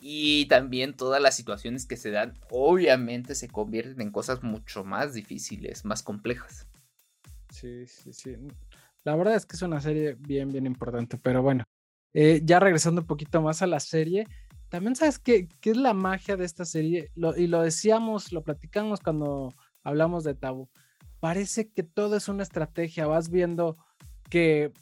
Y 0.00 0.46
también 0.46 0.94
todas 0.94 1.20
las 1.20 1.34
situaciones 1.34 1.86
que 1.86 1.96
se 1.96 2.10
dan, 2.10 2.34
obviamente, 2.50 3.34
se 3.34 3.48
convierten 3.48 4.00
en 4.00 4.12
cosas 4.12 4.42
mucho 4.42 4.84
más 4.84 5.12
difíciles, 5.12 5.84
más 5.84 6.02
complejas. 6.02 6.66
Sí, 7.50 7.86
sí, 7.86 8.12
sí. 8.12 8.36
La 9.04 9.16
verdad 9.16 9.34
es 9.34 9.46
que 9.46 9.56
es 9.56 9.62
una 9.62 9.80
serie 9.80 10.14
bien, 10.18 10.52
bien 10.52 10.66
importante. 10.66 11.18
Pero 11.18 11.42
bueno, 11.42 11.64
eh, 12.12 12.40
ya 12.44 12.60
regresando 12.60 13.00
un 13.00 13.06
poquito 13.06 13.42
más 13.42 13.62
a 13.62 13.66
la 13.66 13.80
serie, 13.80 14.26
también 14.68 14.94
sabes 14.94 15.18
qué, 15.18 15.48
qué 15.60 15.70
es 15.70 15.76
la 15.76 15.94
magia 15.94 16.36
de 16.36 16.44
esta 16.44 16.64
serie, 16.64 17.10
y 17.36 17.46
lo 17.46 17.62
decíamos, 17.62 18.32
lo 18.32 18.42
platicamos 18.42 19.00
cuando 19.00 19.54
hablamos 19.82 20.24
de 20.24 20.34
Tabú. 20.34 20.68
Parece 21.20 21.70
que 21.70 21.82
todo 21.82 22.16
es 22.16 22.28
una 22.28 22.42
estrategia, 22.42 23.06
vas 23.06 23.30
viendo 23.30 23.76
que 24.30 24.72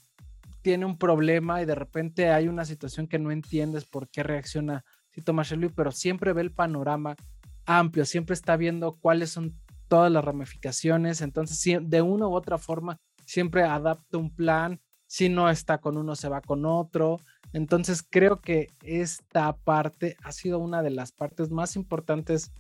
tiene 0.63 0.85
un 0.85 0.99
problema 0.99 1.63
y 1.63 1.65
de 1.65 1.77
repente 1.77 2.31
hay 2.31 2.49
una 2.49 2.65
situación 2.65 3.07
que 3.07 3.21
no 3.21 3.31
entiendes 3.31 3.85
por 3.85 4.09
qué 4.09 4.25
reacciona 4.25 4.85
Tito 5.17 5.33
Shelby, 5.33 5.71
pero 5.71 5.91
siempre 5.93 6.35
ve 6.35 6.43
el 6.43 6.53
panorama 6.53 7.17
amplio, 7.65 8.05
siempre 8.05 8.35
está 8.35 8.59
viendo 8.59 8.93
cuáles 9.01 9.31
son 9.31 9.59
todas 9.89 10.13
las 10.13 10.23
ramificaciones, 10.23 11.23
entonces 11.23 11.79
de 11.81 12.03
una 12.03 12.29
u 12.29 12.35
otra 12.35 12.59
forma 12.59 12.99
siempre 13.25 13.63
adapta 13.63 14.19
un 14.19 14.35
plan, 14.35 14.79
si 15.07 15.31
no 15.31 15.49
está 15.49 15.79
con 15.79 15.97
uno 15.97 16.15
se 16.17 16.29
va 16.29 16.43
con 16.43 16.67
otro, 16.67 17.19
entonces 17.55 18.05
creo 18.09 18.43
que 18.43 18.69
esta 18.83 19.57
parte 19.57 20.19
ha 20.23 20.33
sido 20.33 20.59
una 20.59 20.83
de 20.83 20.91
las 20.91 21.13
partes 21.13 21.51
más 21.51 21.77
importantes 21.77 22.53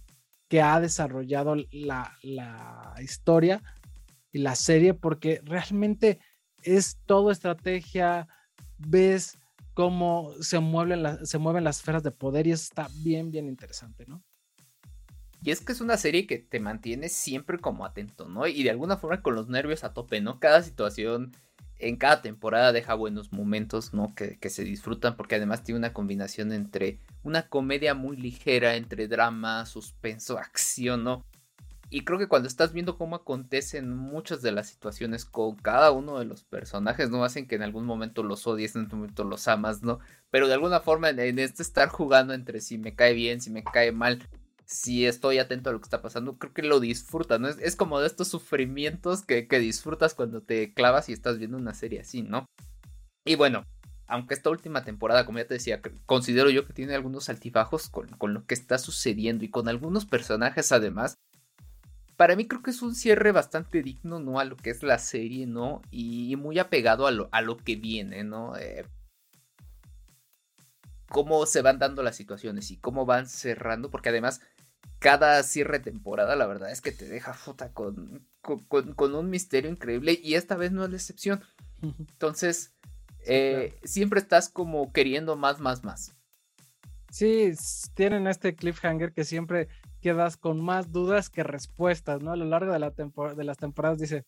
que 0.48 0.62
ha 0.62 0.80
desarrollado 0.80 1.56
la, 1.72 2.16
historia 3.02 3.62
y 4.32 4.38
la 4.38 4.54
serie 4.54 4.94
porque 4.94 5.42
realmente 5.44 6.20
es 6.62 6.96
todo 7.04 7.30
estrategia, 7.30 8.28
ves 8.78 9.36
cómo 9.76 10.32
se 10.40 10.58
mueven, 10.58 11.26
se 11.26 11.36
mueven 11.36 11.62
las 11.62 11.80
esferas 11.80 12.02
de 12.02 12.10
poder 12.10 12.46
y 12.46 12.52
eso 12.52 12.62
está 12.62 12.88
bien, 13.02 13.30
bien 13.30 13.46
interesante, 13.46 14.06
¿no? 14.06 14.24
Y 15.42 15.50
es 15.50 15.60
que 15.60 15.72
es 15.72 15.82
una 15.82 15.98
serie 15.98 16.26
que 16.26 16.38
te 16.38 16.60
mantiene 16.60 17.10
siempre 17.10 17.58
como 17.58 17.84
atento, 17.84 18.26
¿no? 18.26 18.46
Y 18.46 18.62
de 18.62 18.70
alguna 18.70 18.96
forma 18.96 19.20
con 19.20 19.34
los 19.34 19.48
nervios 19.50 19.84
a 19.84 19.92
tope, 19.92 20.22
¿no? 20.22 20.40
Cada 20.40 20.62
situación 20.62 21.36
en 21.78 21.96
cada 21.96 22.22
temporada 22.22 22.72
deja 22.72 22.94
buenos 22.94 23.34
momentos, 23.34 23.92
¿no? 23.92 24.14
Que, 24.14 24.38
se 24.48 24.64
disfrutan 24.64 25.14
porque 25.14 25.34
además 25.34 25.62
tiene 25.62 25.78
una 25.78 25.92
combinación 25.92 26.52
entre 26.52 26.98
una 27.22 27.46
comedia 27.50 27.92
muy 27.92 28.16
ligera, 28.16 28.76
entre 28.76 29.08
drama, 29.08 29.66
suspenso, 29.66 30.38
acción, 30.38 31.04
¿no? 31.04 31.26
Y 31.88 32.04
creo 32.04 32.18
que 32.18 32.26
cuando 32.26 32.48
estás 32.48 32.72
viendo 32.72 32.98
cómo 32.98 33.16
acontecen 33.16 33.94
muchas 33.94 34.42
de 34.42 34.50
las 34.50 34.68
situaciones 34.68 35.24
con 35.24 35.54
cada 35.54 35.92
uno 35.92 36.18
de 36.18 36.24
los 36.24 36.42
personajes, 36.42 37.10
¿no? 37.10 37.24
Hacen 37.24 37.46
que 37.46 37.54
en 37.54 37.62
algún 37.62 37.86
momento 37.86 38.24
los 38.24 38.46
odies, 38.46 38.74
en 38.74 38.82
algún 38.82 39.00
momento 39.00 39.22
los 39.22 39.46
amas, 39.46 39.82
¿no? 39.82 40.00
Pero 40.30 40.48
de 40.48 40.54
alguna 40.54 40.80
forma 40.80 41.10
en 41.10 41.38
este 41.38 41.62
estar 41.62 41.88
jugando 41.88 42.34
entre 42.34 42.60
si 42.60 42.76
me 42.78 42.96
cae 42.96 43.14
bien, 43.14 43.40
si 43.40 43.50
me 43.50 43.62
cae 43.62 43.92
mal, 43.92 44.28
si 44.64 45.06
estoy 45.06 45.38
atento 45.38 45.70
a 45.70 45.72
lo 45.72 45.80
que 45.80 45.84
está 45.84 46.02
pasando, 46.02 46.38
creo 46.38 46.52
que 46.52 46.62
lo 46.62 46.80
disfrutas, 46.80 47.38
¿no? 47.38 47.48
Es, 47.48 47.76
como 47.76 48.00
de 48.00 48.08
estos 48.08 48.26
sufrimientos 48.28 49.24
que, 49.24 49.46
disfrutas 49.60 50.14
cuando 50.14 50.42
te 50.42 50.74
clavas 50.74 51.08
y 51.08 51.12
estás 51.12 51.38
viendo 51.38 51.56
una 51.56 51.72
serie 51.72 52.00
así, 52.00 52.22
¿no? 52.22 52.46
Y 53.24 53.36
bueno, 53.36 53.64
aunque 54.08 54.34
esta 54.34 54.50
última 54.50 54.82
temporada, 54.82 55.24
como 55.24 55.38
ya 55.38 55.46
te 55.46 55.54
decía, 55.54 55.80
considero 56.04 56.50
yo 56.50 56.66
que 56.66 56.72
tiene 56.72 56.96
algunos 56.96 57.28
altibajos 57.28 57.88
con, 57.88 58.08
con, 58.08 58.34
lo 58.34 58.44
que 58.44 58.54
está 58.54 58.78
sucediendo 58.78 59.44
y 59.44 59.50
con 59.50 59.68
algunos 59.68 60.04
personajes 60.04 60.72
además 60.72 61.16
para 62.16 62.36
mí 62.36 62.46
creo 62.46 62.62
que 62.62 62.70
es 62.70 62.82
un 62.82 62.94
cierre 62.94 63.32
bastante 63.32 63.82
digno, 63.82 64.18
¿no? 64.18 64.40
A 64.40 64.44
lo 64.44 64.56
que 64.56 64.70
es 64.70 64.82
la 64.82 64.98
serie, 64.98 65.46
¿no? 65.46 65.82
Y 65.90 66.34
muy 66.36 66.58
apegado 66.58 67.06
a 67.06 67.10
lo, 67.10 67.28
a 67.32 67.42
lo 67.42 67.56
que 67.56 67.76
viene, 67.76 68.24
¿no? 68.24 68.56
Eh, 68.56 68.84
cómo 71.08 71.44
se 71.46 71.62
van 71.62 71.78
dando 71.78 72.02
las 72.02 72.16
situaciones 72.16 72.70
y 72.70 72.78
cómo 72.78 73.06
van 73.06 73.28
cerrando, 73.28 73.90
porque 73.90 74.08
además 74.08 74.40
cada 74.98 75.42
cierre 75.42 75.78
temporada, 75.78 76.36
la 76.36 76.46
verdad 76.46 76.70
es 76.70 76.80
que 76.80 76.92
te 76.92 77.06
deja 77.06 77.34
fota 77.34 77.72
con, 77.72 78.26
con, 78.40 79.14
un 79.14 79.30
misterio 79.30 79.70
increíble 79.70 80.18
y 80.22 80.34
esta 80.34 80.56
vez 80.56 80.72
no 80.72 80.84
es 80.84 80.90
la 80.90 80.96
excepción. 80.96 81.42
Entonces, 81.82 82.74
eh, 83.26 83.78
siempre 83.84 84.20
estás 84.20 84.48
como 84.48 84.92
queriendo 84.92 85.36
más, 85.36 85.60
más, 85.60 85.84
más. 85.84 86.16
Sí, 87.10 87.52
tienen 87.94 88.26
este 88.26 88.54
cliffhanger 88.54 89.12
que 89.12 89.24
siempre 89.24 89.68
quedas 90.06 90.36
con 90.36 90.60
más 90.60 90.92
dudas 90.92 91.30
que 91.30 91.42
respuestas, 91.42 92.22
¿no? 92.22 92.30
A 92.30 92.36
lo 92.36 92.44
largo 92.44 92.72
de, 92.72 92.78
la 92.78 92.90
de 92.90 93.42
las 93.42 93.58
temporadas 93.58 93.98
dice, 93.98 94.24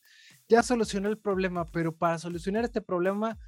ya 0.48 0.64
solucionó 0.64 1.08
el 1.08 1.18
problema, 1.18 1.66
pero 1.66 1.94
para 1.94 2.18
solucionar 2.18 2.64
este 2.64 2.80
problema 2.80 3.38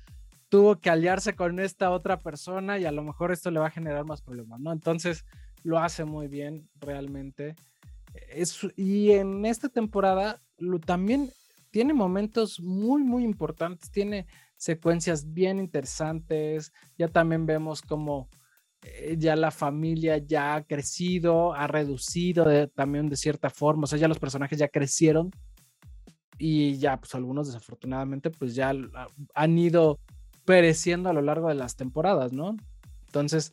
tuvo 0.49 0.79
que 0.79 0.91
aliarse 0.91 1.35
con 1.35 1.59
esta 1.59 1.91
otra 1.91 2.21
persona 2.21 2.79
y 2.79 2.85
a 2.85 2.93
lo 2.93 3.03
mejor 3.03 3.33
esto 3.33 3.51
le 3.51 3.59
va 3.59 3.67
a 3.67 3.73
generar 3.73 4.05
más 4.05 4.23
problemas, 4.23 4.61
¿no? 4.61 4.71
Entonces 4.71 5.25
lo 5.65 5.81
hace 5.81 6.05
muy 6.05 6.29
bien 6.29 6.69
realmente. 6.81 7.57
Es, 8.33 8.61
y 8.77 9.11
en 9.11 9.45
esta 9.45 9.69
temporada 9.69 10.41
lo, 10.57 10.79
también 10.79 11.33
tiene 11.73 11.95
momentos 11.95 12.61
muy, 12.61 13.03
muy 13.03 13.25
importantes, 13.25 13.91
tiene 13.91 14.29
secuencias 14.57 15.33
bien 15.33 15.59
interesantes, 15.59 16.73
ya 16.97 17.09
también 17.09 17.45
vemos 17.45 17.83
como 17.83 18.29
ya 19.19 19.37
la 19.37 19.51
familia 19.51 20.19
ya 20.19 20.55
ha 20.55 20.63
crecido, 20.63 21.55
ha 21.55 21.67
reducido 21.67 22.69
también 22.69 23.09
de 23.09 23.17
cierta 23.17 23.51
forma, 23.51 23.85
o 23.85 23.87
sea, 23.87 23.99
ya 23.99 24.09
los 24.09 24.19
personajes 24.19 24.59
ya 24.59 24.69
crecieron 24.69 25.31
y 26.39 26.79
ya 26.79 26.99
pues 26.99 27.15
algunos 27.15 27.49
desafortunadamente 27.49 28.31
pues 28.31 28.55
ya 28.55 28.73
han 29.35 29.59
ido 29.59 29.99
pereciendo 30.45 31.11
a 31.11 31.13
lo 31.13 31.21
largo 31.21 31.49
de 31.49 31.55
las 31.55 31.77
temporadas, 31.77 32.33
¿no? 32.33 32.57
Entonces, 33.07 33.53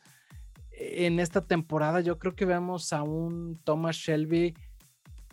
en 0.71 1.19
esta 1.19 1.45
temporada 1.45 1.99
yo 2.01 2.17
creo 2.17 2.35
que 2.35 2.45
vemos 2.45 2.93
a 2.93 3.03
un 3.03 3.59
Thomas 3.63 3.97
Shelby 3.97 4.53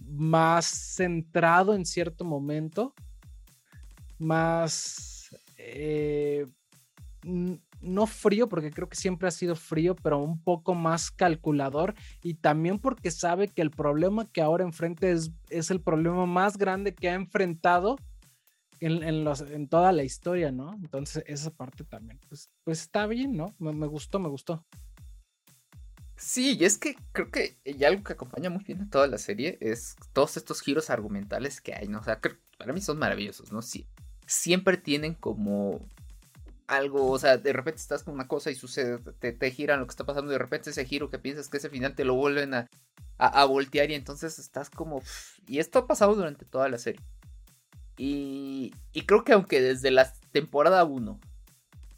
más 0.04 0.66
centrado 0.66 1.74
en 1.74 1.86
cierto 1.86 2.24
momento, 2.24 2.94
más 4.18 5.34
eh, 5.56 6.46
no 7.84 8.06
frío, 8.06 8.48
porque 8.48 8.70
creo 8.70 8.88
que 8.88 8.96
siempre 8.96 9.28
ha 9.28 9.30
sido 9.30 9.56
frío, 9.56 9.94
pero 9.94 10.18
un 10.18 10.40
poco 10.40 10.74
más 10.74 11.10
calculador 11.10 11.94
y 12.22 12.34
también 12.34 12.78
porque 12.78 13.10
sabe 13.10 13.48
que 13.48 13.62
el 13.62 13.70
problema 13.70 14.26
que 14.30 14.40
ahora 14.40 14.64
enfrente 14.64 15.12
es, 15.12 15.30
es 15.50 15.70
el 15.70 15.80
problema 15.80 16.26
más 16.26 16.56
grande 16.56 16.94
que 16.94 17.08
ha 17.08 17.14
enfrentado 17.14 17.96
en, 18.80 19.24
los, 19.24 19.40
en, 19.40 19.68
toda 19.68 19.92
la 19.92 20.04
historia, 20.04 20.52
¿no? 20.52 20.74
Entonces 20.74 21.24
esa 21.26 21.50
parte 21.50 21.84
también, 21.84 22.18
pues, 22.28 22.50
pues 22.64 22.80
está 22.82 23.06
bien, 23.06 23.36
¿no? 23.36 23.54
Me, 23.58 23.86
gustó, 23.86 24.18
me 24.18 24.28
gustó. 24.28 24.64
Sí, 26.16 26.56
y 26.58 26.64
es 26.64 26.78
que 26.78 26.96
creo 27.12 27.30
que 27.30 27.56
y 27.64 27.82
algo 27.84 28.04
que 28.04 28.12
acompaña 28.12 28.50
muy 28.50 28.62
bien 28.64 28.82
a 28.82 28.90
toda 28.90 29.06
la 29.06 29.18
serie 29.18 29.58
es 29.60 29.96
todos 30.12 30.36
estos 30.36 30.60
giros 30.60 30.90
argumentales 30.90 31.60
que 31.60 31.74
hay, 31.74 31.88
¿no? 31.88 32.00
O 32.00 32.04
sea, 32.04 32.20
para 32.58 32.72
mí 32.72 32.80
son 32.80 32.98
maravillosos, 32.98 33.52
¿no? 33.52 33.62
Sí, 33.62 33.86
siempre 34.26 34.76
tienen 34.76 35.14
como 35.14 35.80
algo, 36.66 37.10
o 37.10 37.18
sea, 37.18 37.36
de 37.36 37.52
repente 37.52 37.80
estás 37.80 38.02
con 38.02 38.14
una 38.14 38.28
cosa 38.28 38.50
y 38.50 38.54
sucede, 38.54 38.98
te, 39.18 39.50
giran 39.50 39.80
lo 39.80 39.86
que 39.86 39.90
está 39.90 40.04
pasando, 40.04 40.30
y 40.30 40.34
de 40.34 40.38
repente 40.38 40.70
ese 40.70 40.84
giro 40.84 41.10
que 41.10 41.18
piensas 41.18 41.48
que 41.48 41.58
es 41.58 41.64
el 41.64 41.70
final 41.70 41.94
te 41.94 42.04
lo 42.04 42.14
vuelven 42.14 42.54
a, 42.54 42.68
a, 43.18 43.44
voltear 43.44 43.90
y 43.90 43.94
entonces 43.94 44.38
estás 44.38 44.70
como... 44.70 45.02
Y 45.46 45.58
esto 45.58 45.80
ha 45.80 45.86
pasado 45.86 46.14
durante 46.14 46.44
toda 46.44 46.68
la 46.68 46.78
serie. 46.78 47.00
Y, 47.96 48.72
y 48.92 49.02
creo 49.02 49.24
que 49.24 49.32
aunque 49.32 49.60
desde 49.60 49.90
la 49.90 50.12
temporada 50.32 50.84
1 50.84 51.20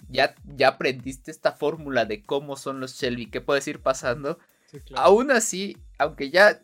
ya, 0.09 0.35
ya 0.45 0.69
aprendiste 0.69 1.31
esta 1.31 1.53
fórmula 1.53 2.05
de 2.05 2.23
cómo 2.23 2.57
son 2.57 2.81
los 2.81 2.95
Shelby, 2.95 3.27
qué 3.27 3.41
puedes 3.41 3.67
ir 3.67 3.81
pasando, 3.81 4.39
aún 4.95 5.31
así, 5.31 5.77
aunque 5.99 6.31
ya, 6.31 6.61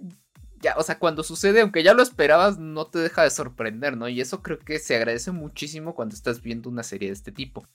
ya, 0.61 0.75
o 0.77 0.83
sea, 0.83 0.99
cuando 0.99 1.23
sucede, 1.23 1.61
aunque 1.61 1.83
ya 1.83 1.95
lo 1.95 2.03
esperabas, 2.03 2.59
no 2.59 2.87
te 2.87 2.99
deja 2.99 3.23
de 3.25 3.31
sorprender, 3.31 3.97
¿no? 3.97 4.09
Y 4.09 4.21
eso 4.21 4.43
creo 4.43 4.59
que 4.59 4.79
se 4.79 4.97
agradece 4.97 5.33
muchísimo 5.33 5.95
cuando 5.95 6.15
estás 6.15 6.43
viendo 6.43 6.69
una 6.69 6.83
serie 6.83 7.09
de 7.09 7.15
este 7.15 7.33
tipo. 7.33 7.67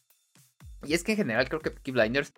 Y 0.85 0.93
es 0.93 1.03
que 1.03 1.13
en 1.13 1.17
general 1.17 1.47
creo 1.49 1.61
que 1.61 1.71
Peaky 1.71 1.91
Blinders, 1.91 2.33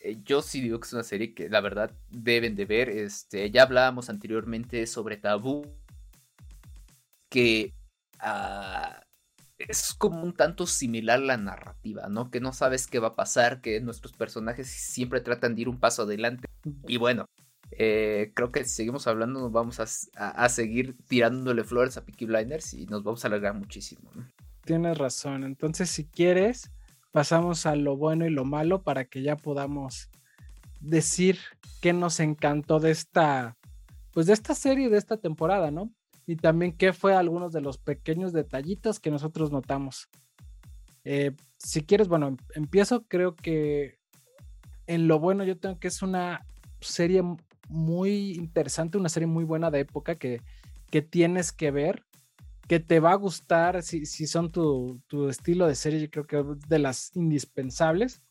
eh, 0.00 0.18
yo 0.24 0.42
sí 0.42 0.60
digo 0.60 0.80
que 0.80 0.86
es 0.86 0.92
una 0.92 1.02
serie 1.02 1.34
que 1.34 1.48
la 1.48 1.60
verdad 1.60 1.92
deben 2.10 2.56
de 2.56 2.64
ver. 2.64 2.88
Este, 2.88 3.50
ya 3.50 3.62
hablábamos 3.62 4.10
anteriormente 4.10 4.86
sobre 4.86 5.16
Tabú, 5.16 5.66
que 7.28 7.74
ah, 8.18 9.02
es 9.58 9.94
como 9.94 10.22
un 10.22 10.34
tanto 10.34 10.66
similar 10.66 11.20
la 11.20 11.36
narrativa, 11.36 12.08
¿no? 12.08 12.30
Que 12.30 12.40
no 12.40 12.52
sabes 12.52 12.86
qué 12.86 12.98
va 12.98 13.08
a 13.08 13.16
pasar, 13.16 13.60
que 13.60 13.80
nuestros 13.80 14.12
personajes 14.12 14.68
siempre 14.68 15.20
tratan 15.20 15.54
de 15.54 15.62
ir 15.62 15.68
un 15.68 15.78
paso 15.78 16.02
adelante. 16.02 16.48
Y 16.86 16.96
bueno, 16.96 17.26
eh, 17.72 18.32
creo 18.34 18.50
que 18.50 18.64
si 18.64 18.70
seguimos 18.70 19.06
hablando 19.06 19.40
nos 19.40 19.52
vamos 19.52 19.78
a, 19.80 20.48
seguir 20.48 20.96
tirándole 21.06 21.62
flores 21.64 21.96
a 21.96 22.04
Peaky 22.04 22.26
Blinders 22.26 22.74
y 22.74 22.86
nos 22.86 23.04
vamos 23.04 23.24
a 23.24 23.28
alargar 23.28 23.54
muchísimo. 23.54 24.10
Tienes 24.64 24.98
razón, 24.98 25.44
entonces 25.44 25.90
si 25.90 26.04
quieres 26.04 26.70
pasamos 27.12 27.66
a 27.66 27.76
lo 27.76 27.96
bueno 27.96 28.26
y 28.26 28.30
lo 28.30 28.44
malo 28.44 28.82
para 28.82 29.04
que 29.04 29.22
ya 29.22 29.36
podamos 29.36 30.10
decir 30.80 31.38
qué 31.80 31.92
nos 31.92 32.20
encantó 32.20 32.80
de 32.80 32.90
esta, 32.90 33.56
pues 34.12 34.26
de 34.26 34.32
esta 34.32 34.54
serie, 34.54 34.88
de 34.88 34.98
esta 34.98 35.16
temporada, 35.16 35.70
¿no? 35.70 35.90
Y 36.26 36.36
también 36.36 36.72
qué 36.72 36.92
fue 36.92 37.14
algunos 37.14 37.52
de 37.52 37.60
los 37.60 37.78
pequeños 37.78 38.32
detallitos 38.32 39.00
que 39.00 39.10
nosotros 39.10 39.50
notamos. 39.50 40.08
Eh, 41.04 41.32
si 41.58 41.82
quieres, 41.82 42.08
bueno, 42.08 42.28
em, 42.28 42.36
empiezo, 42.54 43.04
creo 43.04 43.34
que 43.34 43.98
en 44.86 45.08
lo 45.08 45.18
bueno 45.18 45.44
yo 45.44 45.58
tengo 45.58 45.78
que 45.78 45.88
es 45.88 46.02
una 46.02 46.46
serie 46.80 47.22
muy 47.68 48.32
interesante, 48.32 48.98
una 48.98 49.08
serie 49.08 49.26
muy 49.26 49.44
buena 49.44 49.70
de 49.70 49.80
época 49.80 50.16
que, 50.16 50.40
que 50.90 51.02
tienes 51.02 51.52
que 51.52 51.70
ver 51.70 52.04
que 52.70 52.78
te 52.78 53.00
va 53.00 53.10
a 53.10 53.16
gustar 53.16 53.82
si, 53.82 54.06
son 54.06 54.52
tu, 54.52 55.02
estilo 55.28 55.66
de 55.66 55.74
serie, 55.74 56.02
yo 56.02 56.08
creo 56.08 56.26
que 56.28 56.44
de 56.68 56.78
las 56.78 57.10
indispensables. 57.16 58.22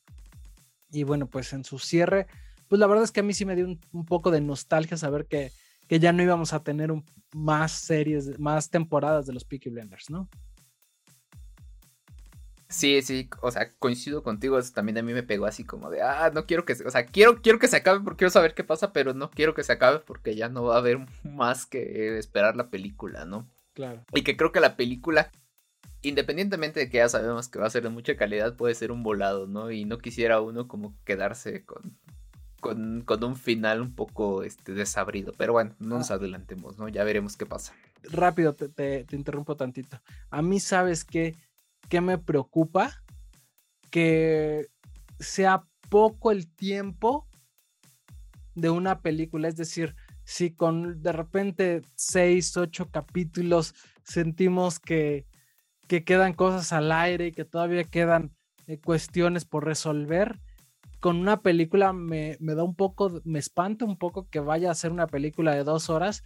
Y 0.93 1.03
bueno, 1.03 1.27
pues 1.27 1.51
en 1.51 1.65
su 1.65 1.77
cierre, 1.77 2.25
pues 2.69 2.79
la 2.79 2.87
verdad 2.87 3.03
es 3.03 3.11
que 3.11 3.19
a 3.19 3.23
mí 3.23 3.33
sí 3.33 3.43
me 3.43 3.57
dio 3.57 3.65
un, 3.65 4.05
poco 4.05 4.31
de 4.31 4.39
nostalgia 4.39 4.95
saber 4.95 5.25
que, 5.25 5.51
que, 5.89 5.99
ya 5.99 6.13
no 6.13 6.23
íbamos 6.23 6.53
a 6.53 6.63
tener 6.63 6.89
más 7.33 7.73
series, 7.73 8.39
más 8.39 8.69
temporadas 8.69 9.25
de 9.25 9.33
los 9.33 9.43
Peaky 9.43 9.71
Blenders, 9.71 10.09
¿no? 10.09 10.29
Sí, 12.69 13.01
sí, 13.01 13.29
o 13.41 13.51
sea, 13.51 13.73
coincido 13.77 14.23
contigo, 14.23 14.57
eso 14.57 14.71
también 14.71 14.99
a 14.99 15.01
mí 15.01 15.11
me 15.11 15.23
pegó 15.23 15.47
así 15.47 15.65
como 15.65 15.89
de, 15.89 16.01
ah, 16.01 16.31
no 16.33 16.45
quiero 16.45 16.63
que, 16.63 16.77
o 16.85 16.89
sea, 16.89 17.05
quiero, 17.07 17.41
quiero 17.41 17.59
que 17.59 17.67
se 17.67 17.75
acabe 17.75 17.99
porque 17.99 18.19
quiero 18.19 18.31
saber 18.31 18.53
qué 18.53 18.63
pasa, 18.63 18.93
pero 18.93 19.13
no 19.13 19.31
quiero 19.31 19.53
que 19.53 19.63
se 19.63 19.73
acabe 19.73 19.99
porque 19.99 20.37
ya 20.37 20.47
no 20.47 20.63
va 20.63 20.75
a 20.75 20.77
haber 20.77 20.99
más 21.25 21.65
que 21.65 22.17
esperar 22.17 22.55
la 22.55 22.69
película, 22.69 23.25
¿no? 23.25 23.45
Y 24.13 24.23
que 24.23 24.37
creo 24.37 24.51
que 24.51 24.59
la 24.59 24.75
película, 24.75 25.31
independientemente 26.01 26.79
de 26.79 26.89
que 26.89 26.97
ya 26.97 27.09
sabemos 27.09 27.47
que 27.47 27.59
va 27.59 27.67
a 27.67 27.71
ser 27.71 27.83
de 27.83 27.89
mucha 27.89 28.15
calidad, 28.15 28.55
puede 28.55 28.75
ser 28.75 28.91
un 28.91 29.03
volado, 29.03 29.47
¿no? 29.47 29.71
Y 29.71 29.85
no 29.85 29.97
quisiera 29.97 30.41
uno 30.41 30.67
como 30.67 30.95
quedarse 31.05 31.65
con, 31.65 31.97
con, 32.59 33.23
un 33.23 33.35
final 33.35 33.81
un 33.81 33.95
poco 33.95 34.43
este, 34.43 34.73
desabrido. 34.73 35.33
Pero 35.37 35.53
bueno, 35.53 35.75
no 35.79 35.97
nos 35.97 36.11
ah. 36.11 36.15
adelantemos, 36.15 36.77
¿no? 36.77 36.87
Ya 36.89 37.03
veremos 37.03 37.37
qué 37.37 37.45
pasa. 37.45 37.73
Rápido, 38.03 38.53
te, 38.53 38.69
te, 38.69 39.15
interrumpo 39.15 39.55
tantito. 39.55 39.99
A 40.29 40.41
mí, 40.41 40.59
¿sabes 40.59 41.05
qué, 41.05 41.35
qué 41.89 42.01
me 42.01 42.17
preocupa? 42.17 42.91
Que 43.89 44.67
sea 45.19 45.63
poco 45.89 46.31
el 46.31 46.47
tiempo 46.47 47.27
de 48.55 48.69
una 48.69 49.01
película, 49.01 49.47
es 49.47 49.55
decir, 49.55 49.95
si 50.29 50.51
con 50.51 51.01
de 51.01 51.11
repente 51.11 51.81
seis, 51.95 52.55
ocho 52.55 52.91
capítulos 52.91 53.73
sentimos 54.03 54.79
que, 54.79 55.25
que 55.87 56.03
quedan 56.03 56.33
cosas 56.33 56.71
al 56.71 56.91
aire 56.91 57.27
y 57.27 57.31
que 57.31 57.45
todavía 57.45 57.83
quedan 57.83 58.31
eh, 58.67 58.77
cuestiones 58.77 59.45
por 59.45 59.65
resolver, 59.65 60.39
con 60.99 61.17
una 61.17 61.41
película 61.41 61.93
me, 61.93 62.37
da 62.39 62.63
un 62.63 62.75
poco, 62.75 63.21
me 63.23 63.39
espanta 63.39 63.85
un 63.85 63.97
poco 63.97 64.29
que 64.29 64.39
vaya 64.39 64.69
a 64.69 64.75
ser 64.75 64.91
una 64.91 65.07
película 65.07 65.55
de 65.55 65.63
dos 65.63 65.89
horas 65.89 66.23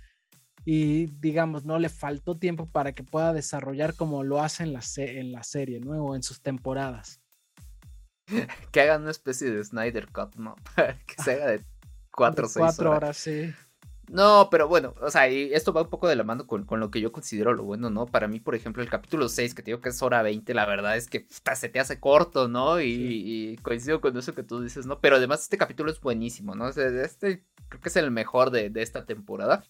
y 0.65 1.05
digamos, 1.21 1.63
no 1.63 1.79
le 1.79 1.87
faltó 1.87 2.35
tiempo 2.35 2.67
para 2.67 2.91
que 2.91 3.03
pueda 3.03 3.31
desarrollar 3.31 3.95
como 3.95 4.25
lo 4.25 4.41
hace 4.41 4.63
en 4.63 4.73
la, 4.73 4.81
en 4.97 5.31
la 5.31 5.43
serie, 5.43 5.79
¿no? 5.79 5.91
O 6.03 6.15
en 6.15 6.23
sus 6.23 6.41
temporadas. 6.41 7.21
Que 8.73 8.81
hagan 8.81 9.03
una 9.03 9.11
especie 9.11 9.49
de 9.49 9.63
Snyder 9.63 10.07
Cut, 10.11 10.35
¿no? 10.35 10.55
que 10.75 11.23
se 11.23 11.35
haga 11.35 11.47
de 11.51 11.63
cuatro 12.11 12.47
o 12.47 12.49
seis 12.49 12.65
Cuatro 12.65 12.91
horas, 12.91 13.15
sí. 13.15 13.53
No, 14.13 14.47
pero 14.51 14.67
bueno, 14.67 14.93
o 15.01 15.09
sea, 15.09 15.27
y 15.27 15.51
esto 15.53 15.73
va 15.73 15.81
un 15.81 15.89
poco 15.89 16.07
de 16.07 16.15
la 16.15 16.23
mano 16.23 16.45
con, 16.45 16.67
lo 16.79 16.91
que 16.91 17.01
yo 17.01 17.11
considero 17.11 17.51
lo 17.51 17.63
bueno, 17.63 17.89
¿no? 17.89 18.05
Para 18.05 18.27
mí, 18.27 18.39
por 18.39 18.53
ejemplo, 18.53 18.83
el 18.83 18.89
capítulo 18.89 19.27
6, 19.27 19.55
que 19.55 19.63
te 19.63 19.71
digo 19.71 19.81
que 19.81 19.89
es 19.89 20.03
hora 20.03 20.21
20, 20.21 20.53
la 20.53 20.67
verdad 20.67 20.95
es 20.95 21.07
que 21.07 21.25
se 21.55 21.67
te 21.67 21.79
hace 21.79 21.99
corto, 21.99 22.47
¿no? 22.47 22.79
Y, 22.79 23.57
coincido 23.63 24.01
con 24.01 24.15
eso 24.15 24.35
que 24.35 24.43
tú 24.43 24.61
dices, 24.61 24.85
¿no? 24.85 24.99
Pero 24.99 25.15
además 25.15 25.41
este 25.41 25.57
capítulo 25.57 25.89
es 25.89 25.99
buenísimo, 25.99 26.53
¿no? 26.53 26.69
este 26.69 27.43
creo 27.69 27.81
que 27.81 27.89
es 27.89 27.95
el 27.95 28.11
mejor 28.11 28.51
de, 28.51 28.71
esta 28.75 29.03
temporada. 29.07 29.63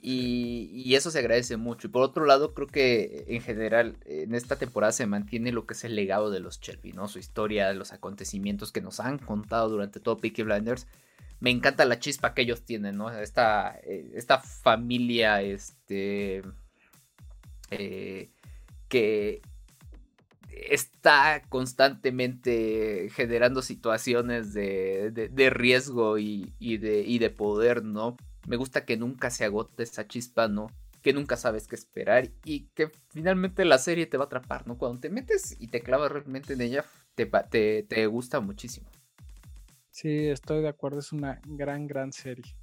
Y, 0.00 0.96
eso 0.96 1.12
se 1.12 1.20
agradece 1.20 1.56
mucho. 1.56 1.86
Y 1.86 1.90
por 1.90 2.02
otro 2.02 2.24
lado, 2.24 2.54
creo 2.54 2.66
que 2.66 3.24
en 3.28 3.40
general 3.40 3.98
en 4.04 4.34
esta 4.34 4.56
temporada 4.56 4.90
se 4.90 5.06
mantiene 5.06 5.52
lo 5.52 5.64
que 5.64 5.74
es 5.74 5.84
el 5.84 5.94
legado 5.94 6.28
de 6.32 6.40
los 6.40 6.58
Shelby, 6.60 6.92
¿no? 6.92 7.06
Su 7.06 7.20
historia, 7.20 7.72
los 7.72 7.92
acontecimientos 7.92 8.72
que 8.72 8.80
nos 8.80 8.98
han 8.98 9.18
contado 9.18 9.68
durante 9.68 10.00
todo 10.00 10.16
Peaky 10.16 10.42
Blinders. 10.42 10.88
Me 11.44 11.50
encanta 11.50 11.84
la 11.84 11.98
chispa 11.98 12.32
que 12.32 12.40
ellos 12.40 12.64
tienen, 12.64 12.96
¿no? 12.96 13.10
Esta, 13.10 13.78
eh, 13.82 14.12
esta 14.14 14.38
familia, 14.38 15.42
este... 15.42 16.42
Eh, 17.70 18.30
que 18.88 19.42
está 20.48 21.42
constantemente 21.50 23.10
generando 23.10 23.60
situaciones 23.60 24.54
de, 24.54 25.50
riesgo 25.52 26.16
y, 26.16 26.48
de, 26.78 27.02
y 27.06 27.18
de 27.18 27.28
poder, 27.28 27.84
¿no? 27.84 28.16
Me 28.46 28.56
gusta 28.56 28.86
que 28.86 28.96
nunca 28.96 29.28
se 29.28 29.44
agote 29.44 29.82
esa 29.82 30.08
chispa, 30.08 30.48
¿no? 30.48 30.68
Que 31.02 31.12
nunca 31.12 31.36
sabes 31.36 31.66
qué 31.66 31.74
esperar 31.74 32.30
y 32.46 32.68
que 32.74 32.90
finalmente 33.10 33.66
la 33.66 33.76
serie 33.76 34.06
te 34.06 34.16
va 34.16 34.24
a 34.24 34.26
atrapar, 34.28 34.66
¿no? 34.66 34.78
Cuando 34.78 34.98
te 34.98 35.10
metes 35.10 35.56
y 35.60 35.68
te 35.68 35.82
clavas 35.82 36.10
realmente 36.10 36.54
en 36.54 36.62
ella, 36.62 36.86
te, 37.14 37.26
te, 37.50 37.82
te 37.82 38.06
gusta 38.06 38.40
muchísimo. 38.40 38.88
Sí, 39.94 40.26
estoy 40.26 40.60
de 40.60 40.66
acuerdo, 40.66 40.98
es 40.98 41.12
una 41.12 41.40
gran, 41.46 41.86
gran 41.86 42.12
serie. 42.12 42.56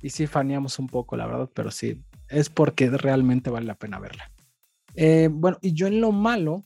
Y 0.00 0.08
sí 0.08 0.26
faneamos 0.26 0.78
un 0.78 0.86
poco, 0.86 1.14
la 1.14 1.26
verdad, 1.26 1.50
pero 1.52 1.70
sí, 1.70 2.02
es 2.26 2.48
porque 2.48 2.88
realmente 2.88 3.50
vale 3.50 3.66
la 3.66 3.74
pena 3.74 3.98
verla. 3.98 4.32
Eh, 4.94 5.28
bueno, 5.30 5.58
y 5.60 5.74
yo 5.74 5.88
en 5.88 6.00
lo 6.00 6.10
malo 6.10 6.64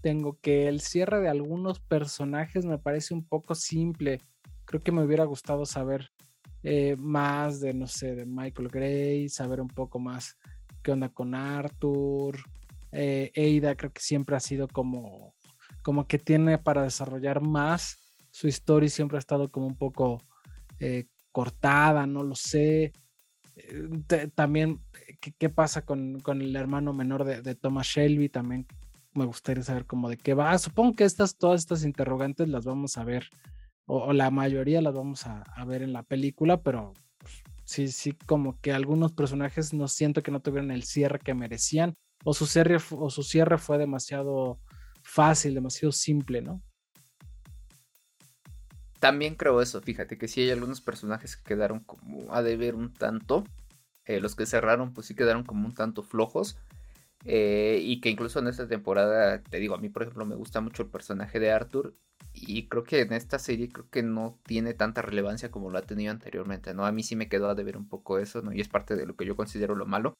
tengo 0.00 0.38
que 0.40 0.68
el 0.68 0.80
cierre 0.80 1.20
de 1.20 1.28
algunos 1.28 1.80
personajes 1.80 2.64
me 2.64 2.78
parece 2.78 3.12
un 3.12 3.22
poco 3.22 3.54
simple. 3.54 4.22
Creo 4.64 4.82
que 4.82 4.90
me 4.90 5.04
hubiera 5.04 5.24
gustado 5.24 5.66
saber 5.66 6.08
eh, 6.62 6.96
más 6.98 7.60
de, 7.60 7.74
no 7.74 7.88
sé, 7.88 8.14
de 8.14 8.24
Michael 8.24 8.68
Gray, 8.68 9.28
saber 9.28 9.60
un 9.60 9.68
poco 9.68 9.98
más 9.98 10.38
qué 10.82 10.92
onda 10.92 11.10
con 11.10 11.34
Arthur. 11.34 12.38
Eh, 12.90 13.30
creo 13.76 13.92
que 13.92 14.00
siempre 14.00 14.34
ha 14.34 14.40
sido 14.40 14.66
como, 14.66 15.34
como 15.82 16.06
que 16.06 16.18
tiene 16.18 16.56
para 16.56 16.84
desarrollar 16.84 17.42
más 17.42 18.00
su 18.30 18.48
historia 18.48 18.88
siempre 18.88 19.16
ha 19.16 19.20
estado 19.20 19.50
como 19.50 19.66
un 19.66 19.76
poco 19.76 20.22
eh, 20.78 21.06
cortada, 21.32 22.06
no 22.06 22.22
lo 22.22 22.34
sé. 22.34 22.92
también, 24.34 24.80
¿qué, 25.38 25.48
pasa 25.48 25.84
con, 25.84 26.22
el 26.26 26.56
hermano 26.56 26.92
menor 26.92 27.24
de, 27.24 27.54
Thomas 27.54 27.86
Shelby? 27.86 28.28
También 28.28 28.66
me 29.12 29.24
gustaría 29.24 29.62
saber 29.62 29.86
cómo 29.86 30.08
de 30.08 30.16
qué 30.16 30.34
va. 30.34 30.56
Supongo 30.58 30.94
que 30.94 31.04
estas, 31.04 31.36
todas 31.36 31.60
estas 31.60 31.84
interrogantes 31.84 32.48
las 32.48 32.64
vamos 32.64 32.96
a 32.96 33.04
ver 33.04 33.28
o, 33.92 34.12
la 34.12 34.30
mayoría 34.30 34.80
las 34.80 34.94
vamos 34.94 35.26
a, 35.26 35.44
ver 35.66 35.82
en 35.82 35.92
la 35.92 36.04
película, 36.04 36.62
pero 36.62 36.92
pues, 37.18 37.42
sí, 37.64 37.88
sí, 37.88 38.12
como 38.26 38.60
que 38.60 38.72
algunos 38.72 39.12
personajes 39.12 39.74
no 39.74 39.88
siento 39.88 40.22
que 40.22 40.30
no 40.30 40.40
tuvieron 40.40 40.70
el 40.70 40.84
cierre 40.84 41.18
que 41.18 41.34
merecían, 41.34 41.94
o 42.24 42.32
su 42.32 42.46
cierre, 42.46 42.78
o 42.92 43.10
su 43.10 43.24
cierre 43.24 43.58
fue 43.58 43.78
demasiado 43.78 44.60
fácil, 45.02 45.54
demasiado 45.54 45.90
simple, 45.90 46.40
¿no? 46.40 46.62
También 49.00 49.34
creo 49.34 49.62
eso, 49.62 49.80
fíjate 49.80 50.18
que 50.18 50.28
sí 50.28 50.42
hay 50.42 50.50
algunos 50.50 50.80
personajes 50.80 51.36
que 51.36 51.42
quedaron 51.42 51.80
como 51.80 52.32
a 52.32 52.42
deber 52.42 52.74
un 52.74 52.92
tanto. 52.92 53.44
Eh, 54.04 54.20
los 54.20 54.36
que 54.36 54.46
cerraron, 54.46 54.92
pues 54.92 55.06
sí 55.06 55.14
quedaron 55.14 55.42
como 55.42 55.66
un 55.66 55.74
tanto 55.74 56.02
flojos. 56.02 56.58
Eh, 57.24 57.80
y 57.82 58.00
que 58.00 58.10
incluso 58.10 58.38
en 58.38 58.48
esta 58.48 58.68
temporada, 58.68 59.42
te 59.42 59.58
digo, 59.58 59.74
a 59.74 59.78
mí 59.78 59.88
por 59.88 60.02
ejemplo 60.02 60.24
me 60.24 60.34
gusta 60.36 60.60
mucho 60.60 60.82
el 60.82 60.88
personaje 60.88 61.38
de 61.38 61.50
Arthur 61.50 61.94
y 62.32 62.68
creo 62.68 62.84
que 62.84 63.00
en 63.00 63.12
esta 63.12 63.38
serie 63.38 63.68
creo 63.68 63.88
que 63.90 64.02
no 64.02 64.38
tiene 64.44 64.72
tanta 64.74 65.02
relevancia 65.02 65.50
como 65.50 65.70
lo 65.70 65.78
ha 65.78 65.82
tenido 65.82 66.12
anteriormente, 66.12 66.74
¿no? 66.74 66.86
A 66.86 66.92
mí 66.92 67.02
sí 67.02 67.16
me 67.16 67.28
quedó 67.28 67.50
a 67.50 67.54
deber 67.54 67.76
un 67.76 67.88
poco 67.88 68.18
eso, 68.18 68.40
¿no? 68.42 68.52
Y 68.52 68.60
es 68.60 68.68
parte 68.68 68.96
de 68.96 69.06
lo 69.06 69.16
que 69.16 69.26
yo 69.26 69.36
considero 69.36 69.74
lo 69.74 69.86
malo. 69.86 70.14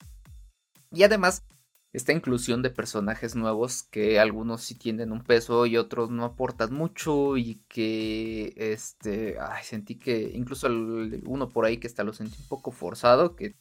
Y 0.92 1.04
además, 1.04 1.44
esta 1.92 2.12
inclusión 2.12 2.62
de 2.62 2.70
personajes 2.70 3.34
nuevos 3.34 3.82
que 3.82 4.20
algunos 4.20 4.62
sí 4.62 4.76
tienen 4.76 5.10
un 5.10 5.24
peso 5.24 5.66
y 5.66 5.76
otros 5.76 6.10
no 6.10 6.24
aportan 6.24 6.72
mucho 6.72 7.36
y 7.36 7.62
que, 7.68 8.54
este, 8.56 9.36
ay, 9.40 9.64
sentí 9.64 9.96
que 9.96 10.30
incluso 10.34 10.68
el, 10.68 11.22
uno 11.26 11.48
por 11.48 11.64
ahí 11.64 11.78
que 11.78 11.88
hasta 11.88 12.04
lo 12.04 12.12
sentí 12.12 12.36
un 12.40 12.48
poco 12.48 12.70
forzado, 12.70 13.34
que 13.34 13.56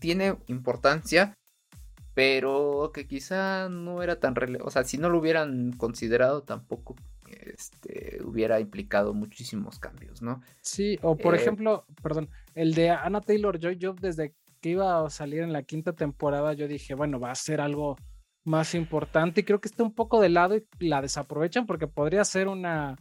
tiene 0.00 0.36
importancia, 0.48 1.34
pero 2.14 2.90
que 2.92 3.06
quizá 3.06 3.68
no 3.68 4.02
era 4.02 4.18
tan 4.18 4.34
relevante, 4.34 4.66
o 4.66 4.70
sea, 4.70 4.84
si 4.84 4.98
no 4.98 5.08
lo 5.08 5.18
hubieran 5.18 5.72
considerado 5.72 6.42
tampoco 6.42 6.96
este, 7.30 8.20
hubiera 8.24 8.60
implicado 8.60 9.14
muchísimos 9.14 9.78
cambios, 9.78 10.20
¿no? 10.20 10.42
Sí, 10.60 10.98
o 11.02 11.16
por 11.16 11.34
eh, 11.34 11.38
ejemplo, 11.38 11.86
perdón, 12.02 12.28
el 12.54 12.74
de 12.74 12.90
Anna 12.90 13.20
Taylor 13.20 13.58
Joy, 13.58 13.76
yo 13.76 13.94
desde 13.94 14.34
que 14.62 14.70
iba 14.70 15.04
a 15.04 15.10
salir 15.10 15.42
en 15.42 15.52
la 15.52 15.64
quinta 15.64 15.92
temporada, 15.92 16.54
yo 16.54 16.68
dije, 16.68 16.94
bueno, 16.94 17.20
va 17.20 17.32
a 17.32 17.34
ser 17.34 17.60
algo 17.60 17.96
más 18.44 18.74
importante 18.74 19.40
y 19.40 19.44
creo 19.44 19.60
que 19.60 19.68
está 19.68 19.82
un 19.82 19.92
poco 19.92 20.20
de 20.20 20.28
lado 20.28 20.56
y 20.56 20.88
la 20.88 21.02
desaprovechan 21.02 21.66
porque 21.66 21.86
podría 21.86 22.24
ser 22.24 22.48
una 22.48 22.96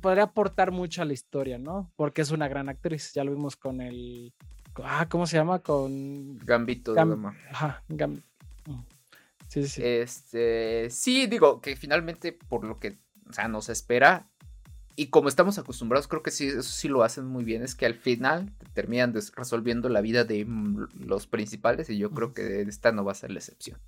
podría 0.00 0.24
aportar 0.24 0.70
mucho 0.70 1.02
a 1.02 1.04
la 1.04 1.12
historia, 1.12 1.58
¿no? 1.58 1.92
Porque 1.96 2.22
es 2.22 2.30
una 2.30 2.48
gran 2.48 2.68
actriz, 2.68 3.12
ya 3.12 3.24
lo 3.24 3.32
vimos 3.32 3.56
con 3.56 3.80
el 3.82 4.32
ah, 4.82 5.06
¿cómo 5.10 5.26
se 5.26 5.36
llama? 5.36 5.58
Con 5.58 6.38
Gambito 6.38 6.94
de 6.94 7.00
Ajá, 7.50 7.82
Gambito. 7.88 8.26
Sí, 9.48 9.66
sí. 9.66 9.82
Este, 9.84 10.88
sí, 10.90 11.26
digo 11.26 11.60
que 11.60 11.74
finalmente 11.74 12.32
por 12.32 12.64
lo 12.64 12.78
que, 12.78 13.00
o 13.28 13.32
sea, 13.32 13.48
nos 13.48 13.68
espera 13.68 14.29
y 15.00 15.06
como 15.06 15.30
estamos 15.30 15.56
acostumbrados, 15.56 16.08
creo 16.08 16.22
que 16.22 16.30
sí, 16.30 16.48
eso 16.48 16.62
sí 16.62 16.86
lo 16.86 17.02
hacen 17.02 17.24
muy 17.24 17.42
bien, 17.42 17.62
es 17.62 17.74
que 17.74 17.86
al 17.86 17.94
final 17.94 18.52
terminan 18.74 19.14
resolviendo 19.34 19.88
la 19.88 20.02
vida 20.02 20.24
de 20.24 20.46
los 21.06 21.26
principales 21.26 21.88
y 21.88 21.96
yo 21.96 22.10
creo 22.10 22.34
que 22.34 22.60
esta 22.60 22.92
no 22.92 23.02
va 23.02 23.12
a 23.12 23.14
ser 23.14 23.30
la 23.30 23.38
excepción. 23.38 23.78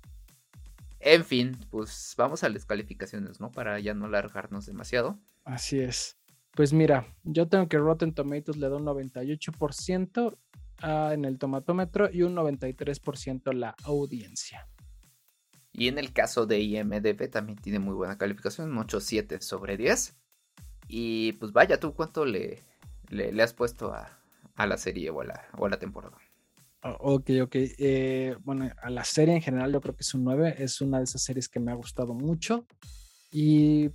En 0.99 1.23
fin, 1.23 1.55
pues 1.69 2.15
vamos 2.17 2.43
a 2.43 2.49
las 2.49 2.65
calificaciones, 2.65 3.39
¿no? 3.39 3.51
Para 3.51 3.79
ya 3.79 3.93
no 3.93 4.07
largarnos 4.07 4.65
demasiado. 4.65 5.19
Así 5.43 5.81
es. 5.81 6.17
Pues 6.55 6.73
mira, 6.73 7.05
yo 7.23 7.47
tengo 7.47 7.67
que 7.67 7.77
Rotten 7.77 8.15
Tomatoes 8.15 8.57
le 8.57 8.67
da 8.67 8.77
un 8.77 8.85
98% 8.85 10.35
ah, 10.81 11.11
en 11.13 11.25
el 11.25 11.37
tomatómetro 11.37 12.09
y 12.11 12.23
un 12.23 12.35
93% 12.35 13.53
la 13.53 13.75
audiencia. 13.83 14.67
Y 15.71 15.89
en 15.89 15.99
el 15.99 16.11
caso 16.11 16.47
de 16.47 16.59
IMDB 16.59 17.29
también 17.29 17.59
tiene 17.59 17.77
muy 17.77 17.93
buena 17.93 18.17
calificación, 18.17 18.71
8.7 18.71 19.41
sobre 19.41 19.77
10. 19.77 20.22
Y 20.87 21.33
pues 21.33 21.51
vaya, 21.51 21.79
¿tú 21.79 21.93
cuánto 21.93 22.25
le, 22.25 22.61
le, 23.09 23.41
has 23.41 23.53
puesto 23.53 23.93
a, 23.93 24.09
la 24.65 24.77
serie 24.77 25.09
o 25.09 25.21
a 25.21 25.25
la, 25.25 25.47
o 25.57 25.67
la 25.67 25.79
temporada? 25.79 26.17
Ok, 26.81 27.29
ok. 27.41 27.55
Eh, 27.55 28.35
bueno, 28.43 28.69
a 28.81 28.89
la 28.89 29.03
serie 29.05 29.35
en 29.35 29.41
general 29.41 29.71
yo 29.71 29.81
creo 29.81 29.95
que 29.95 30.01
es 30.01 30.13
un 30.13 30.23
9. 30.23 30.55
Es 30.57 30.81
una 30.81 30.97
de 30.97 31.05
esas 31.05 31.23
series 31.23 31.47
que 31.47 31.59
me 31.59 31.71
ha 31.71 31.75
gustado 31.75 32.13
mucho. 32.13 32.65
Y 33.31 33.89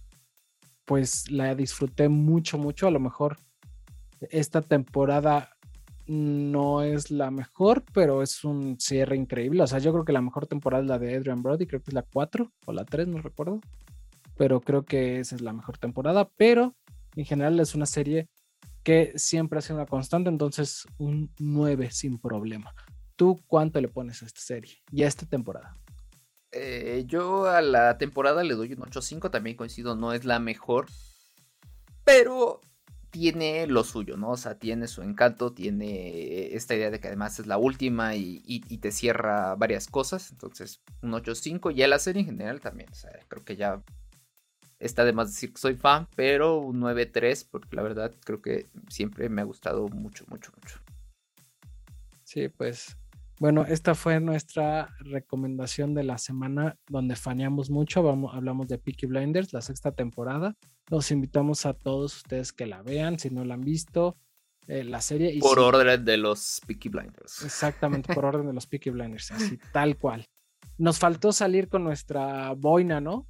pues 0.85 1.31
la 1.31 1.55
disfruté 1.55 2.09
mucho, 2.09 2.57
mucho. 2.57 2.87
A 2.87 2.91
lo 2.91 2.99
mejor 2.99 3.37
esta 4.31 4.63
temporada 4.63 5.51
no 6.07 6.83
es 6.83 7.11
la 7.11 7.31
mejor, 7.31 7.85
pero 7.93 8.23
es 8.23 8.43
un 8.43 8.81
cierre 8.81 9.17
increíble. 9.17 9.63
O 9.63 9.67
sea, 9.67 9.79
yo 9.79 9.93
creo 9.93 10.05
que 10.05 10.13
la 10.13 10.23
mejor 10.23 10.47
temporada 10.47 10.83
es 10.83 10.89
la 10.89 10.99
de 10.99 11.15
Adrian 11.15 11.43
Brody, 11.43 11.67
creo 11.67 11.83
que 11.83 11.91
es 11.91 11.95
la 11.95 12.03
4 12.03 12.51
o 12.65 12.73
la 12.73 12.85
3, 12.85 13.09
no 13.09 13.19
recuerdo. 13.19 13.61
Pero 14.39 14.61
creo 14.61 14.85
que 14.85 15.21
esa 15.21 15.35
es 15.35 15.43
la 15.43 15.53
mejor 15.53 15.77
temporada. 15.77 16.31
Pero 16.37 16.75
en 17.15 17.27
general 17.27 17.61
es 17.61 17.75
una 17.75 17.87
serie 17.87 18.29
que 18.83 19.13
siempre 19.17 19.59
ha 19.59 19.63
sido 19.63 19.77
una 19.77 19.87
constante, 19.87 20.31
entonces 20.31 20.87
un 20.97 21.31
9 21.39 21.91
sin 21.91 22.19
problema. 22.19 22.75
¿Tú 23.17 23.39
cuánto 23.47 23.81
le 23.81 23.89
pones 23.89 24.23
a 24.23 24.27
esta 24.27 24.41
serie 24.41 24.79
y 24.91 25.03
a 25.03 25.09
esta 25.09 25.27
temporada? 25.27 25.77
Eh, 26.53 27.05
yo 27.07 27.47
a 27.47 27.61
la 27.61 27.99
temporada 27.99 28.43
le 28.43 28.55
doy 28.55 28.73
un 28.73 28.79
8.5, 28.79 29.31
también 29.31 29.57
coincido, 29.57 29.97
no 29.97 30.13
es 30.13 30.25
la 30.25 30.39
mejor. 30.39 30.87
Pero 32.05 32.61
tiene 33.11 33.67
lo 33.67 33.85
suyo, 33.85 34.17
¿no? 34.17 34.31
O 34.31 34.37
sea, 34.37 34.59
tiene 34.59 34.87
su 34.87 35.03
encanto, 35.03 35.53
tiene 35.53 36.55
esta 36.55 36.75
idea 36.75 36.91
de 36.91 37.01
que 37.01 37.09
además 37.09 37.39
es 37.39 37.47
la 37.47 37.59
última 37.59 38.15
y, 38.15 38.61
te 38.81 38.93
cierra 38.93 39.55
varias 39.57 39.87
cosas. 39.87 40.31
Entonces, 40.31 40.81
un 41.03 41.13
8.5 41.13 41.75
y 41.75 41.83
a 41.83 41.89
la 41.89 41.99
serie 41.99 42.21
en 42.21 42.27
general 42.27 42.61
también. 42.61 42.91
O 42.91 42.95
sea, 42.95 43.11
creo 43.29 43.45
que 43.45 43.57
ya 43.57 43.83
está 44.79 45.05
de 45.05 45.13
más 45.13 45.29
decir 45.29 45.53
que 45.53 45.61
soy 45.61 45.75
fan, 45.75 46.07
pero 46.15 46.59
un 46.59 46.81
9.3 46.81 47.49
porque 47.51 47.77
la 47.77 47.83
verdad 47.83 48.15
creo 48.25 48.41
que 48.41 48.67
siempre 48.89 49.29
me 49.29 49.43
ha 49.43 49.45
gustado 49.45 49.89
mucho, 49.89 50.25
mucho, 50.29 50.53
mucho. 50.57 50.81
Sí, 52.25 52.49
pues 52.49 52.97
bueno, 53.41 53.65
esta 53.65 53.95
fue 53.95 54.19
nuestra 54.19 54.89
recomendación 54.99 55.95
de 55.95 56.03
la 56.03 56.19
semana 56.19 56.77
donde 56.89 57.15
faneamos 57.15 57.71
mucho. 57.71 58.03
Vamos, 58.03 58.35
hablamos 58.35 58.67
de 58.67 58.79
Peaky 58.79 59.07
Blinders, 59.07 59.53
la 59.53 59.63
sexta 59.63 59.93
temporada. 59.93 60.57
Los 60.91 61.13
invitamos 61.13 61.65
a 61.65 61.73
todos 61.73 62.17
ustedes 62.17 62.53
que 62.53 62.67
la 62.67 62.83
vean, 62.83 63.19
si 63.19 63.31
no 63.31 63.45
la 63.45 63.55
han 63.55 63.61
visto, 63.61 64.17
eh, 64.67 64.83
la 64.83 65.01
serie. 65.01 65.33
Y 65.33 65.39
por 65.39 65.61
orden 65.61 66.05
de 66.05 66.17
los 66.17 66.61
Peaky 66.67 66.89
Blinders. 66.89 67.45
Exactamente, 67.45 68.13
por 68.13 68.25
orden 68.25 68.47
de 68.49 68.53
los 68.53 68.67
Peaky 68.67 68.91
Blinders, 68.91 69.31
así 69.31 69.59
tal 69.73 69.97
cual. 69.97 70.27
Nos 70.77 70.99
faltó 70.99 71.31
salir 71.33 71.69
con 71.69 71.85
nuestra 71.85 72.53
boina, 72.55 73.01
¿no? 73.01 73.27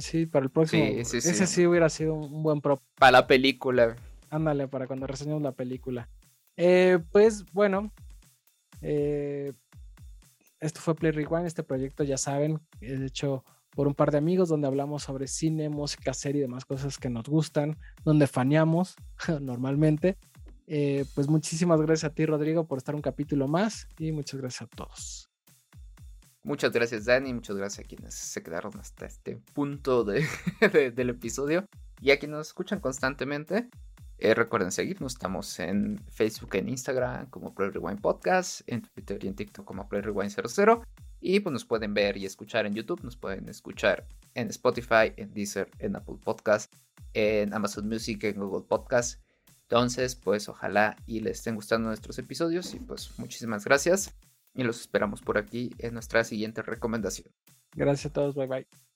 Sí, 0.00 0.26
para 0.26 0.44
el 0.44 0.50
próximo. 0.50 0.84
Sí, 1.04 1.20
sí, 1.20 1.28
ese 1.28 1.46
sí 1.46 1.66
hubiera 1.66 1.88
sido 1.88 2.14
un 2.14 2.42
buen 2.42 2.60
prop. 2.60 2.80
Para 2.96 3.12
la 3.12 3.26
película. 3.26 3.96
Ándale, 4.30 4.68
para 4.68 4.86
cuando 4.86 5.06
reseñemos 5.06 5.42
la 5.42 5.52
película. 5.52 6.08
Eh, 6.56 6.98
pues 7.12 7.44
bueno, 7.52 7.92
Eh, 8.80 9.52
esto 10.60 10.80
fue 10.80 10.94
Play 10.94 11.12
Rewind, 11.12 11.46
este 11.46 11.62
proyecto 11.62 12.04
ya 12.04 12.16
saben, 12.16 12.60
es 12.80 13.00
hecho 13.00 13.44
por 13.70 13.86
un 13.86 13.94
par 13.94 14.10
de 14.10 14.18
amigos 14.18 14.48
donde 14.48 14.66
hablamos 14.66 15.04
sobre 15.04 15.28
cine, 15.28 15.68
música, 15.68 16.12
serie 16.14 16.40
y 16.40 16.42
demás 16.42 16.64
cosas 16.64 16.98
que 16.98 17.10
nos 17.10 17.28
gustan, 17.28 17.76
donde 18.04 18.26
faneamos 18.26 18.96
normalmente. 19.40 20.16
Eh, 20.66 21.04
pues 21.14 21.28
muchísimas 21.28 21.80
gracias 21.80 22.10
a 22.10 22.14
ti, 22.14 22.26
Rodrigo, 22.26 22.66
por 22.66 22.78
estar 22.78 22.94
un 22.94 23.02
capítulo 23.02 23.48
más 23.48 23.88
y 23.98 24.12
muchas 24.12 24.40
gracias 24.40 24.62
a 24.62 24.66
todos. 24.76 25.27
Muchas 26.48 26.72
gracias, 26.72 27.04
Dani. 27.04 27.34
Muchas 27.34 27.58
gracias 27.58 27.84
a 27.84 27.86
quienes 27.86 28.14
se 28.14 28.42
quedaron 28.42 28.72
hasta 28.80 29.04
este 29.04 29.36
punto 29.52 30.02
de, 30.04 30.26
del 30.92 31.10
episodio 31.10 31.68
y 32.00 32.10
a 32.10 32.18
quienes 32.18 32.38
nos 32.38 32.46
escuchan 32.46 32.80
constantemente. 32.80 33.68
Eh, 34.16 34.32
recuerden 34.32 34.72
seguirnos, 34.72 35.12
estamos 35.12 35.60
en 35.60 36.02
Facebook, 36.08 36.54
en 36.54 36.70
Instagram 36.70 37.28
como 37.28 37.54
Play 37.54 37.68
Rewind 37.68 38.00
Podcast, 38.00 38.62
en 38.66 38.80
Twitter 38.80 39.22
y 39.22 39.28
en 39.28 39.34
TikTok 39.34 39.66
como 39.66 39.90
Play 39.90 40.00
Rewind 40.00 40.30
00. 40.30 40.82
Y 41.20 41.40
pues 41.40 41.52
nos 41.52 41.66
pueden 41.66 41.92
ver 41.92 42.16
y 42.16 42.24
escuchar 42.24 42.64
en 42.64 42.72
YouTube, 42.72 43.04
nos 43.04 43.18
pueden 43.18 43.46
escuchar 43.50 44.06
en 44.32 44.48
Spotify, 44.48 45.12
en 45.18 45.34
Deezer, 45.34 45.70
en 45.80 45.96
Apple 45.96 46.16
Podcast, 46.24 46.72
en 47.12 47.52
Amazon 47.52 47.86
Music, 47.86 48.24
en 48.24 48.40
Google 48.40 48.64
Podcast. 48.66 49.20
Entonces, 49.64 50.16
pues 50.16 50.48
ojalá 50.48 50.96
y 51.04 51.20
les 51.20 51.40
estén 51.40 51.56
gustando 51.56 51.88
nuestros 51.88 52.18
episodios 52.18 52.72
y 52.72 52.78
pues 52.78 53.18
muchísimas 53.18 53.66
gracias 53.66 54.14
y 54.58 54.64
los 54.64 54.80
esperamos 54.80 55.22
por 55.22 55.38
aquí 55.38 55.70
en 55.78 55.94
nuestra 55.94 56.24
siguiente 56.24 56.62
recomendación. 56.62 57.32
Gracias 57.76 58.06
a 58.06 58.12
todos, 58.12 58.34
bye 58.34 58.48
bye. 58.48 58.87